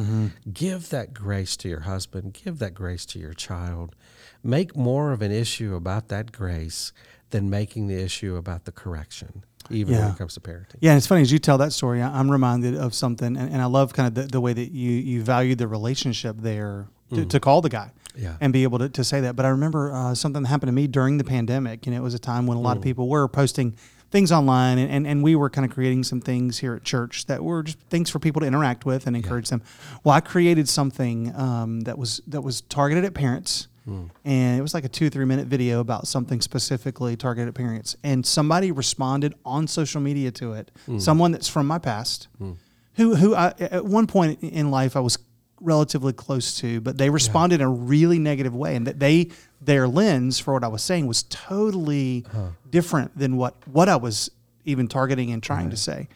Give 0.53 0.89
that 0.91 1.13
grace 1.13 1.57
to 1.59 1.69
your 1.69 1.81
husband. 1.81 2.33
Give 2.45 2.59
that 2.61 2.75
grace 2.75 3.05
to 3.07 3.19
your 3.19 3.35
child. 3.35 3.95
Make 4.43 4.75
more 4.77 5.13
of 5.13 5.21
an 5.23 5.33
issue 5.33 5.75
about 5.75 6.09
that 6.09 6.33
grace 6.33 6.93
than 7.31 7.51
making 7.51 7.89
the 7.89 8.01
issue 8.03 8.37
about 8.37 8.65
the 8.65 8.73
correction, 8.73 9.45
even 9.71 9.95
when 9.99 10.11
it 10.11 10.19
comes 10.19 10.35
to 10.35 10.41
parenting. 10.41 10.77
Yeah, 10.81 10.93
and 10.93 10.99
it's 10.99 11.07
funny 11.07 11.23
as 11.23 11.33
you 11.33 11.39
tell 11.39 11.59
that 11.59 11.73
story, 11.73 12.03
I'm 12.03 12.31
reminded 12.31 12.77
of 12.77 12.95
something, 12.95 13.37
and, 13.37 13.53
and 13.53 13.61
I 13.63 13.67
love 13.67 13.93
kind 13.93 14.07
of 14.09 14.15
the, 14.15 14.23
the 14.31 14.41
way 14.41 14.53
that 14.53 14.71
you 14.73 14.91
you 14.93 15.23
valued 15.23 15.59
the 15.59 15.69
relationship 15.69 16.37
there 16.39 16.87
to, 17.15 17.25
to 17.25 17.39
call 17.41 17.61
the 17.61 17.69
guy 17.69 17.93
Yeah. 18.17 18.37
and 18.41 18.53
be 18.53 18.65
able 18.65 18.79
to, 18.81 18.89
to 18.89 19.05
say 19.05 19.21
that. 19.21 19.37
But 19.37 19.47
I 19.47 19.51
remember 19.51 19.93
uh, 19.93 20.15
something 20.15 20.43
that 20.43 20.49
happened 20.49 20.69
to 20.69 20.73
me 20.75 20.87
during 20.89 21.19
the 21.19 21.25
pandemic, 21.25 21.87
and 21.87 21.95
it 21.95 22.01
was 22.01 22.15
a 22.15 22.19
time 22.19 22.47
when 22.47 22.57
a 22.59 22.61
lot 22.61 22.77
of 22.77 22.83
people 22.83 23.09
were 23.09 23.29
posting 23.29 23.77
things 24.11 24.31
online, 24.33 24.79
and, 24.79 24.91
and, 24.91 25.07
and 25.07 25.23
we 25.23 25.35
were 25.37 25.51
kind 25.51 25.65
of 25.65 25.73
creating 25.73 26.03
some 26.05 26.21
things 26.21 26.59
here 26.59 26.75
at 26.75 26.85
church 26.85 27.27
that 27.27 27.43
were 27.45 27.63
just 27.65 27.79
things 27.91 28.09
for 28.11 28.19
people 28.21 28.41
to 28.41 28.47
interact 28.47 28.85
with 28.87 29.07
and 29.07 29.15
encourage 29.17 29.49
them. 29.51 29.63
Well, 30.05 30.15
I 30.15 30.21
created 30.21 30.69
something 30.69 31.35
um, 31.37 31.81
that 31.83 31.99
was 31.99 32.21
that 32.29 32.41
was 32.43 32.61
targeted 32.63 33.05
at 33.05 33.15
parents. 33.15 33.69
And 34.25 34.59
it 34.59 34.63
was 34.63 34.75
like 34.75 34.85
a 34.85 34.89
two, 34.89 35.09
three 35.11 35.25
minute 35.25 35.47
video 35.47 35.81
about 35.81 36.09
something 36.09 36.41
specifically 36.41 37.17
targeted 37.17 37.55
parents. 37.55 37.97
And 38.03 38.27
somebody 38.27 38.73
responded 38.73 39.35
on 39.45 39.67
social 39.69 40.01
media 40.01 40.31
to 40.33 40.55
it. 40.55 40.71
Someone 40.99 41.31
that's 41.33 41.49
from 41.49 41.67
my 41.67 41.79
past, 41.79 42.29
who 42.95 43.15
who 43.15 43.35
I, 43.35 43.55
at 43.61 43.85
one 43.85 44.07
point 44.07 44.43
in 44.43 44.71
life 44.71 44.97
I 44.97 45.01
was 45.01 45.19
relatively 45.61 46.13
close 46.13 46.59
to, 46.59 46.81
but 46.81 46.99
they 46.99 47.09
responded 47.11 47.57
in 47.61 47.67
a 47.67 47.71
really 47.71 48.19
negative 48.19 48.55
way, 48.55 48.77
and 48.77 48.87
that 48.87 48.99
they 48.99 49.31
their 49.61 49.87
lens 49.89 50.39
for 50.39 50.53
what 50.53 50.65
I 50.65 50.69
was 50.69 50.83
saying 50.83 51.07
was 51.07 51.23
totally 51.25 52.25
different 52.71 53.17
than 53.17 53.37
what 53.37 53.55
what 53.67 53.89
I 53.89 53.97
was 53.97 54.31
even 54.65 54.89
targeting 54.89 55.31
and 55.33 55.43
trying 55.43 55.71
to 55.71 55.77
say. 55.77 56.09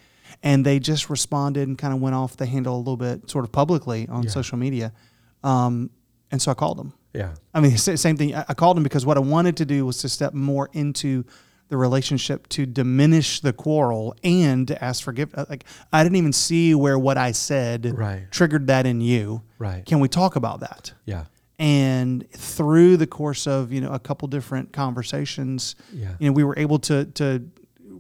And 0.43 0.65
they 0.65 0.79
just 0.79 1.09
responded 1.11 1.69
and 1.69 1.79
kind 1.79 1.95
of 1.95 2.01
went 2.01 2.15
off 2.17 2.37
the 2.37 2.47
handle 2.47 2.75
a 2.77 2.79
little 2.79 2.97
bit, 2.97 3.31
sort 3.31 3.45
of 3.45 3.53
publicly 3.53 4.09
on 4.09 4.25
social 4.31 4.59
media. 4.59 4.93
Um, 5.45 5.91
and 6.33 6.41
so 6.43 6.51
I 6.51 6.55
called 6.55 6.79
them. 6.79 6.93
Yeah. 7.13 7.35
I 7.53 7.61
mean, 7.61 7.77
same 7.77 8.17
thing. 8.17 8.35
I 8.35 8.55
called 8.55 8.77
him 8.77 8.83
because 8.85 9.05
what 9.05 9.17
I 9.17 9.21
wanted 9.21 9.57
to 9.59 9.65
do 9.65 9.85
was 9.87 9.99
to 9.99 10.09
step 10.09 10.33
more 10.35 10.71
into 10.73 11.25
the 11.69 11.77
relationship 11.77 12.49
to 12.49 12.67
diminish 12.67 13.41
the 13.41 13.53
quarrel 13.53 14.15
and 14.25 14.67
to 14.69 14.85
ask 14.85 15.03
forgiveness. 15.05 15.39
Uh, 15.39 15.47
like 15.49 15.65
I 15.93 16.03
didn't 16.03 16.17
even 16.17 16.33
see 16.33 16.75
where 16.75 16.99
what 16.99 17.17
I 17.17 17.31
said 17.33 17.93
Right. 17.97 18.31
triggered 18.31 18.67
that 18.69 18.87
in 18.87 19.01
you. 19.01 19.43
Right. 19.59 19.85
Can 19.87 20.01
we 20.01 20.09
talk 20.09 20.35
about 20.37 20.61
that? 20.61 20.93
Yeah. 21.05 21.27
And 21.61 22.29
through 22.33 22.97
the 22.97 23.07
course 23.07 23.47
of 23.47 23.73
you 23.73 23.81
know 23.81 23.91
a 23.93 23.99
couple 23.99 24.27
different 24.29 24.73
conversations, 24.73 25.77
Yeah. 25.93 26.15
you 26.19 26.29
know, 26.29 26.33
we 26.33 26.43
were 26.45 26.59
able 26.59 26.79
to 26.81 27.05
to 27.05 27.43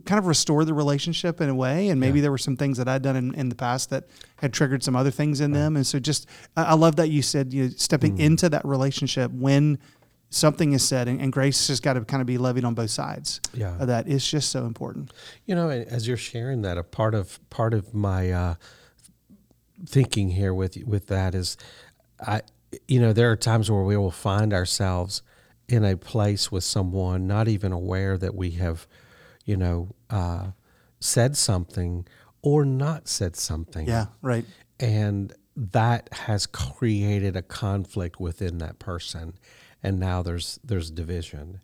kind 0.04 0.18
of 0.18 0.26
restore 0.26 0.64
the 0.64 0.74
relationship 0.74 1.40
in 1.40 1.48
a 1.48 1.54
way. 1.54 1.88
And 1.88 2.00
maybe 2.00 2.18
Yeah. 2.18 2.22
there 2.22 2.30
were 2.30 2.38
some 2.38 2.56
things 2.56 2.78
that 2.78 2.88
I'd 2.88 3.02
done 3.02 3.16
in, 3.16 3.34
in 3.34 3.48
the 3.48 3.54
past 3.54 3.90
that 3.90 4.08
had 4.36 4.52
triggered 4.52 4.82
some 4.82 4.96
other 4.96 5.10
things 5.10 5.40
in 5.40 5.52
them. 5.52 5.76
And 5.76 5.86
so 5.86 5.98
just 5.98 6.26
I, 6.56 6.64
I 6.64 6.74
love 6.74 6.96
that 6.96 7.08
you 7.10 7.22
said 7.22 7.52
you 7.52 7.64
know, 7.64 7.70
stepping 7.76 8.16
Mm. 8.16 8.20
into 8.20 8.48
that 8.48 8.64
relationship 8.64 9.30
when 9.32 9.78
something 10.32 10.72
is 10.72 10.86
said 10.86 11.08
and, 11.08 11.20
and 11.20 11.32
grace 11.32 11.66
has 11.68 11.80
got 11.80 11.94
to 11.94 12.04
kind 12.04 12.20
of 12.20 12.26
be 12.26 12.38
levied 12.38 12.64
on 12.64 12.72
both 12.74 12.90
sides 12.90 13.40
Yeah. 13.52 13.76
of 13.80 13.88
that 13.88 14.06
is 14.06 14.24
just 14.26 14.50
so 14.50 14.64
important. 14.66 15.12
You 15.46 15.54
know, 15.56 15.68
as 15.70 16.06
you're 16.06 16.16
sharing 16.16 16.62
that, 16.62 16.78
a 16.78 16.84
part 16.84 17.14
of 17.14 17.38
part 17.50 17.74
of 17.74 17.92
my 17.94 18.30
uh, 18.30 18.54
thinking 19.86 20.30
here 20.30 20.52
with 20.54 20.76
with 20.86 21.06
that 21.08 21.34
is, 21.34 21.56
I, 22.24 22.42
you 22.86 23.00
know, 23.00 23.12
there 23.12 23.30
are 23.30 23.36
times 23.36 23.70
where 23.70 23.82
we 23.82 23.96
will 23.96 24.10
find 24.10 24.52
ourselves 24.52 25.22
in 25.68 25.84
a 25.84 25.96
place 25.96 26.50
with 26.52 26.64
someone, 26.64 27.26
not 27.26 27.48
even 27.48 27.72
aware 27.72 28.18
that 28.18 28.34
we 28.34 28.50
have, 28.52 28.86
you 29.44 29.56
know, 29.56 29.94
uh, 30.10 30.48
said 31.00 31.36
something 31.36 32.06
or 32.42 32.64
not 32.64 33.08
said 33.08 33.36
something. 33.36 33.86
Yeah. 33.86 34.06
Right. 34.22 34.44
and 34.78 35.32
that 35.56 36.08
has 36.12 36.46
created 36.46 37.36
a 37.36 37.42
conflict 37.42 38.18
within 38.20 38.58
that 38.58 38.78
person 38.78 39.34
and 39.82 39.98
now 39.98 40.22
there's 40.22 40.58
there's 40.64 40.90
division 40.90 41.60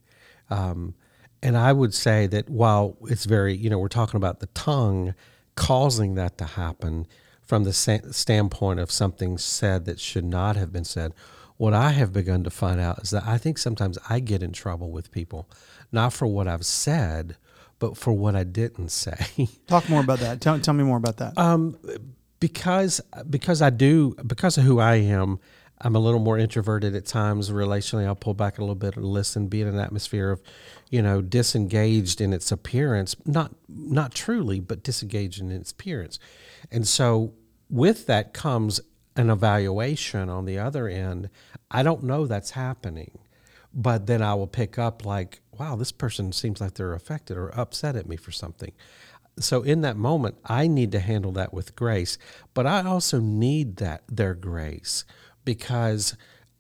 um, 0.51 0.95
and 1.43 1.57
i 1.57 1.73
would 1.73 1.95
say 1.95 2.27
that 2.27 2.51
while 2.51 2.97
it's 3.03 3.25
very 3.25 3.55
you 3.57 3.71
know 3.71 3.79
we're 3.79 3.89
talking 3.89 4.19
about 4.19 4.41
the 4.41 4.47
tongue 4.49 5.15
causing 5.55 6.15
that 6.15 6.37
to 6.37 6.45
happen 6.45 7.07
from 7.43 7.65
the 7.65 7.73
standpoint 7.73 8.81
of 8.81 8.91
something 8.91 9.39
said 9.39 9.85
that 9.85 10.01
should 10.01 10.25
not 10.25 10.57
have 10.57 10.73
been 10.73 10.85
said 10.85 11.12
what 11.57 11.73
i 11.73 11.91
have 11.93 12.12
begun 12.12 12.43
to 12.45 12.51
find 12.51 12.81
out 12.81 12.99
is 13.03 13.11
that 13.11 13.25
i 13.25 13.39
think 13.39 13.57
sometimes 13.57 13.99
i 14.11 14.19
get 14.19 14.43
in 14.43 14.53
trouble 14.53 14.91
with 14.91 15.11
people 15.12 15.49
not 15.93 16.12
for 16.12 16.27
what 16.27 16.49
i've 16.49 16.67
said 16.67 17.37
but 17.79 17.97
for 17.97 18.12
what 18.12 18.35
i 18.37 18.45
didn't 18.45 18.91
say 18.91 19.49
Talk 19.67 19.89
more 19.89 20.01
about 20.01 20.21
that. 20.21 20.41
Tell, 20.41 20.59
tell 20.61 20.75
me 20.75 20.85
more 20.85 20.97
about 20.97 21.19
that. 21.19 21.37
Um, 21.37 21.77
because 22.41 23.01
because 23.29 23.62
I 23.62 23.71
do 23.71 24.15
because 24.27 24.59
of 24.59 24.65
who 24.65 24.79
I 24.79 24.97
am, 24.97 25.39
I'm 25.81 25.97
a 25.97 25.99
little 25.99 26.21
more 26.21 26.39
introverted 26.39 26.95
at 26.95 27.07
times. 27.07 27.51
Relationally, 27.51 28.07
I'll 28.07 28.15
pull 28.15 28.35
back 28.35 28.59
a 28.59 28.61
little 28.61 28.75
bit 28.75 28.97
and 28.97 29.05
listen, 29.05 29.49
be 29.49 29.61
in 29.61 29.69
an 29.69 29.79
atmosphere 29.79 30.31
of, 30.31 30.43
you 30.91 31.03
know, 31.03 31.23
disengaged 31.23 32.21
in 32.21 32.33
its 32.33 32.53
appearance. 32.53 33.17
Not 33.25 33.55
not 33.69 34.15
truly, 34.15 34.61
but 34.61 34.83
disengaged 34.83 35.41
in 35.41 35.51
its 35.51 35.73
appearance. 35.73 36.19
And 36.71 36.87
so 36.87 37.35
with 37.69 38.07
that 38.07 38.33
comes 38.33 38.81
an 39.17 39.31
evaluation 39.31 40.29
on 40.29 40.45
the 40.45 40.59
other 40.59 40.89
end. 40.89 41.31
I 41.71 41.83
don't 41.83 42.05
know 42.05 42.27
that's 42.27 42.53
happening. 42.53 43.19
But 43.73 44.07
then 44.07 44.23
I 44.23 44.35
will 44.35 44.47
pick 44.47 44.79
up 44.79 45.05
like, 45.05 45.41
wow, 45.59 45.77
this 45.77 45.92
person 45.92 46.33
seems 46.33 46.61
like 46.61 46.75
they're 46.75 46.95
affected 46.95 47.37
or 47.37 47.49
upset 47.59 47.97
at 47.97 48.09
me 48.09 48.16
for 48.16 48.33
something. 48.33 48.73
So 49.38 49.62
in 49.62 49.83
that 49.83 49.99
moment 49.99 50.37
i 50.47 50.66
need 50.66 50.92
to 50.92 50.99
handle 50.99 51.33
that 51.33 51.53
with 51.53 51.77
grace 51.77 52.16
but 52.55 52.66
i 52.66 52.83
also 52.83 53.21
need 53.21 53.77
that 53.77 54.03
their 54.09 54.35
grace 54.35 55.05
because 55.45 56.16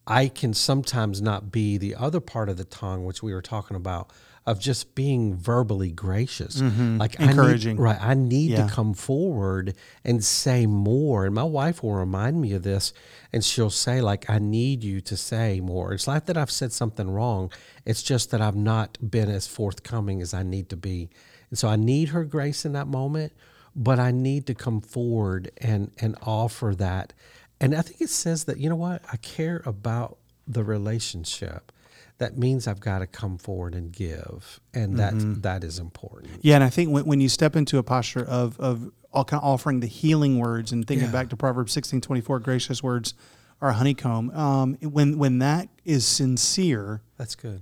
i 0.06 0.28
can 0.28 0.52
sometimes 0.54 1.20
not 1.20 1.50
be 1.50 1.76
the 1.78 1.94
other 1.94 2.20
part 2.20 2.48
of 2.48 2.56
the 2.56 2.64
tongue 2.64 3.04
which 3.04 3.22
we 3.22 3.32
were 3.32 3.42
talking 3.42 3.76
about 3.76 4.10
of 4.46 4.60
just 4.60 4.94
being 4.94 5.34
verbally 5.34 5.90
gracious 5.90 6.60
mm-hmm. 6.62 6.98
like 6.98 7.18
Encouraging. 7.18 7.70
I 7.70 7.74
need, 7.74 7.82
right 7.82 7.98
i 8.00 8.14
need 8.14 8.50
Yeah. 8.52 8.66
to 8.66 8.72
come 8.72 8.94
forward 8.94 9.74
and 10.04 10.24
say 10.24 10.66
more 10.66 11.26
and 11.26 11.34
my 11.34 11.42
wife 11.42 11.82
will 11.82 11.94
remind 11.94 12.40
me 12.40 12.52
of 12.52 12.62
this 12.62 12.92
and 13.32 13.44
she'll 13.44 13.70
say 13.70 14.00
like 14.00 14.30
i 14.30 14.38
need 14.38 14.84
you 14.84 15.00
to 15.00 15.16
say 15.16 15.60
more 15.60 15.92
it's 15.92 16.06
not 16.06 16.26
that 16.26 16.36
i've 16.36 16.50
said 16.50 16.72
something 16.72 17.10
wrong 17.10 17.50
it's 17.84 18.02
just 18.02 18.30
that 18.30 18.40
i've 18.40 18.54
not 18.56 18.98
been 19.10 19.28
as 19.28 19.48
forthcoming 19.48 20.22
as 20.22 20.32
i 20.32 20.42
need 20.44 20.68
to 20.68 20.76
be 20.76 21.10
and 21.50 21.58
so 21.58 21.68
I 21.68 21.76
need 21.76 22.08
her 22.08 22.24
grace 22.24 22.64
in 22.64 22.72
that 22.72 22.88
moment, 22.88 23.32
but 23.74 23.98
I 23.98 24.10
need 24.10 24.46
to 24.46 24.54
come 24.54 24.80
forward 24.80 25.50
and 25.58 25.92
and 25.98 26.16
offer 26.22 26.74
that. 26.76 27.12
And 27.60 27.74
I 27.74 27.82
think 27.82 28.00
it 28.00 28.10
says 28.10 28.44
that 28.44 28.58
you 28.58 28.68
know 28.68 28.76
what 28.76 29.02
I 29.12 29.16
care 29.18 29.62
about 29.64 30.18
the 30.46 30.62
relationship. 30.62 31.72
That 32.18 32.38
means 32.38 32.66
I've 32.66 32.80
got 32.80 33.00
to 33.00 33.06
come 33.06 33.36
forward 33.36 33.74
and 33.74 33.92
give, 33.92 34.58
and 34.72 34.96
that 34.98 35.12
that 35.42 35.62
is 35.64 35.78
important. 35.78 36.32
Yeah, 36.40 36.54
and 36.54 36.64
I 36.64 36.70
think 36.70 36.90
when, 36.90 37.04
when 37.04 37.20
you 37.20 37.28
step 37.28 37.54
into 37.56 37.76
a 37.78 37.82
posture 37.82 38.24
of 38.24 38.58
of 38.58 38.90
all 39.12 39.24
kind 39.24 39.42
of 39.42 39.46
offering 39.48 39.80
the 39.80 39.86
healing 39.86 40.38
words 40.38 40.72
and 40.72 40.86
thinking 40.86 41.06
Yeah. 41.08 41.12
back 41.12 41.28
to 41.30 41.36
Proverbs 41.36 41.72
sixteen 41.72 42.00
twenty 42.00 42.22
four, 42.22 42.38
gracious 42.40 42.82
words 42.82 43.12
are 43.60 43.68
a 43.70 43.74
honeycomb. 43.74 44.30
Um, 44.30 44.74
when 44.80 45.18
when 45.18 45.38
that 45.40 45.68
is 45.84 46.06
sincere, 46.06 47.02
That's 47.18 47.34
good. 47.34 47.60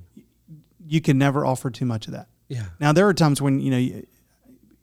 you 0.86 1.00
can 1.00 1.18
never 1.18 1.44
offer 1.44 1.68
too 1.70 1.84
much 1.86 2.06
of 2.06 2.12
that. 2.12 2.28
Yeah. 2.48 2.66
Now 2.78 2.92
there 2.92 3.08
are 3.08 3.14
times 3.14 3.42
when 3.42 3.58
you 3.58 3.70
know 3.72 4.02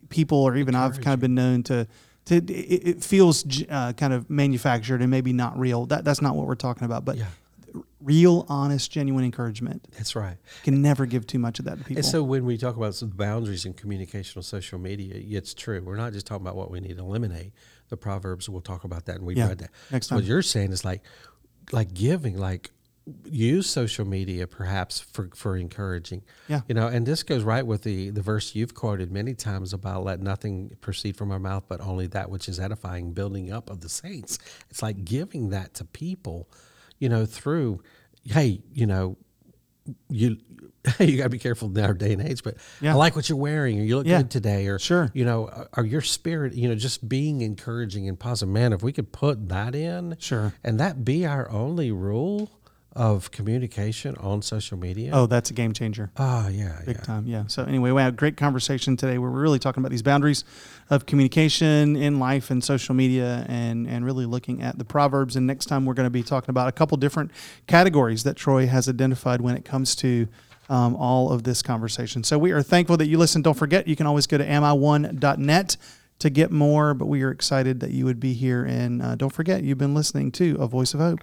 people, 0.10 0.38
or 0.40 0.58
even 0.58 0.76
I've 0.76 1.00
kind 1.00 1.14
of 1.14 1.20
been 1.22 1.36
known 1.36 1.64
to. 1.64 1.88
To, 2.26 2.36
it, 2.36 2.88
it 2.88 3.04
feels 3.04 3.44
uh, 3.70 3.94
kind 3.94 4.14
of 4.14 4.30
manufactured 4.30 5.02
and 5.02 5.10
maybe 5.10 5.34
not 5.34 5.58
real. 5.60 5.86
That 5.88 6.04
that's 6.04 6.22
not 6.22 6.36
what 6.36 6.46
we're 6.48 6.56
talking 6.56 6.86
about. 6.86 7.04
But 7.04 7.18
Yeah. 7.18 7.26
real, 8.00 8.46
honest, 8.50 8.92
genuine 8.92 9.24
encouragement. 9.24 9.88
That's 9.98 10.16
right. 10.16 10.38
Can 10.64 10.82
never 10.82 11.06
give 11.06 11.26
too 11.26 11.40
much 11.40 11.60
of 11.60 11.66
that 11.66 11.78
to 11.80 11.84
people. 11.84 11.98
And 11.98 12.06
so 12.06 12.22
when 12.24 12.46
we 12.46 12.58
talk 12.58 12.76
about 12.78 12.94
the 12.96 13.06
boundaries 13.08 13.66
in 13.66 13.74
communication 13.74 14.40
on 14.40 14.44
social 14.44 14.78
media, 14.80 15.14
it's 15.16 15.54
true. 15.54 15.82
We're 15.84 15.96
not 15.98 16.14
just 16.14 16.28
talking 16.28 16.46
about 16.46 16.56
what 16.56 16.70
we 16.70 16.80
need 16.80 16.98
to 16.98 17.04
eliminate. 17.04 17.54
The 17.90 17.98
proverbs 17.98 18.48
we'll 18.48 18.62
talk 18.62 18.84
about 18.84 19.06
that, 19.06 19.18
and 19.18 19.26
we've 19.26 19.38
Yeah, 19.38 19.48
read 19.50 19.58
that. 19.60 19.72
next 19.92 20.08
time. 20.08 20.18
What 20.18 20.26
you're 20.26 20.42
saying 20.42 20.72
is 20.72 20.86
like, 20.86 21.02
like 21.72 21.94
giving, 21.94 22.38
like 22.38 22.72
use 23.26 23.68
social 23.70 24.06
media 24.06 24.46
perhaps 24.48 25.00
for 25.00 25.30
for 25.36 25.58
encouraging. 25.58 26.22
Yeah. 26.48 26.62
You 26.68 26.76
know, 26.76 26.88
and 26.88 27.06
this 27.06 27.24
goes 27.24 27.44
right 27.44 27.66
with 27.66 27.82
the 27.84 28.10
the 28.12 28.22
verse 28.22 28.54
you've 28.56 28.76
quoted 28.76 29.12
many 29.12 29.34
times 29.34 29.74
about 29.74 30.04
let 30.04 30.22
nothing 30.22 30.76
proceed 30.82 31.18
from 31.18 31.32
our 31.32 31.40
mouth, 31.40 31.64
but 31.68 31.82
only 31.82 32.08
that 32.08 32.30
which 32.30 32.48
is 32.48 32.60
edifying, 32.60 33.12
building 33.14 33.52
up 33.52 33.70
of 33.70 33.82
the 33.82 33.90
saints. 33.90 34.38
It's 34.70 34.82
like 34.84 35.04
giving 35.04 35.50
that 35.50 35.74
to 35.76 35.86
people, 35.86 36.50
you 37.00 37.10
know, 37.10 37.26
through, 37.26 37.82
hey, 38.26 38.62
you 38.74 38.86
know, 38.86 39.18
you 40.10 40.38
you 41.00 41.18
got 41.18 41.24
to 41.24 41.30
be 41.30 41.40
careful 41.40 41.76
in 41.76 41.84
our 41.84 41.94
day 41.94 42.14
and 42.14 42.22
age. 42.22 42.44
But 42.44 42.58
Yeah. 42.82 42.94
I 42.94 42.96
like 42.96 43.16
what 43.16 43.30
you're 43.30 43.38
wearing, 43.38 43.80
or 43.80 43.84
you 43.84 43.98
look 43.98 44.06
Yeah. 44.08 44.20
good 44.20 44.32
today, 44.32 44.68
or 44.68 44.78
Sure. 44.80 45.10
you 45.14 45.26
know, 45.26 45.68
or 45.76 45.86
your 45.86 46.02
spirit, 46.02 46.54
you 46.54 46.68
know, 46.70 46.76
just 46.76 47.08
being 47.10 47.42
encouraging 47.42 48.08
and 48.08 48.20
positive. 48.20 48.54
Man, 48.54 48.74
if 48.74 48.82
we 48.84 48.92
could 48.92 49.12
put 49.12 49.50
that 49.50 49.74
in, 49.76 50.16
Sure. 50.20 50.54
and 50.64 50.80
that 50.80 51.04
be 51.04 51.26
our 51.26 51.50
only 51.52 51.92
rule 51.92 52.50
of 52.94 53.32
communication 53.32 54.16
on 54.18 54.42
social 54.42 54.78
media. 54.78 55.12
oh, 55.14 55.26
that's 55.26 55.50
a 55.50 55.54
game 55.54 55.72
changer. 55.72 56.12
oh 56.18 56.50
yeah, 56.50 56.82
Big 56.86 56.98
yeah. 56.98 57.02
time, 57.04 57.26
yeah. 57.26 57.44
So 57.48 57.64
anyway, 57.64 57.92
we 57.92 58.02
had 58.02 58.14
a 58.14 58.18
great 58.18 58.36
conversation 58.38 58.98
today. 58.98 59.18
where 59.18 59.30
We're 59.30 59.42
really 59.42 59.60
talking 59.60 59.82
about 59.82 59.92
these 59.92 60.02
boundaries 60.02 60.44
of 60.90 61.06
communication 61.06 61.96
in 61.96 62.20
life 62.20 62.52
and 62.52 62.64
social 62.64 62.94
media, 62.94 63.46
and 63.48 63.88
and 63.88 64.04
really 64.06 64.26
looking 64.26 64.62
at 64.62 64.78
the 64.78 64.84
proverbs. 64.84 65.36
And 65.38 65.48
next 65.48 65.68
time, 65.68 65.86
we're 65.86 65.94
going 65.94 66.06
to 66.06 66.10
be 66.10 66.24
talking 66.24 66.50
about 66.50 66.68
a 66.68 66.72
couple 66.74 66.98
different 66.98 67.32
categories 67.68 68.24
that 68.24 68.36
Troy 68.36 68.68
has 68.68 68.90
identified 68.90 69.40
when 69.40 69.56
it 69.56 69.64
comes 69.64 69.96
to 69.98 70.28
um, 70.70 70.96
all 70.96 71.32
of 71.32 71.44
this 71.44 71.62
conversation. 71.62 72.24
So 72.24 72.38
we 72.38 72.52
are 72.52 72.62
thankful 72.62 72.98
that 72.98 73.08
you 73.08 73.18
listen. 73.18 73.42
Don't 73.42 73.58
forget, 73.58 73.88
you 73.88 73.96
can 73.96 74.06
always 74.06 74.28
go 74.28 74.38
to 74.38 74.46
ami1.net 74.46 75.78
to 76.20 76.30
get 76.30 76.52
more. 76.52 76.94
But 76.94 77.06
we 77.06 77.24
are 77.24 77.32
excited 77.32 77.80
that 77.80 77.92
you 77.92 78.04
would 78.06 78.20
be 78.20 78.34
here, 78.34 78.66
and 78.66 79.02
uh, 79.02 79.16
don't 79.16 79.34
forget, 79.34 79.64
you've 79.64 79.78
been 79.78 79.94
listening 79.96 80.32
to 80.34 80.58
A 80.60 80.68
Voice 80.68 80.94
of 80.94 81.00
Hope. 81.00 81.20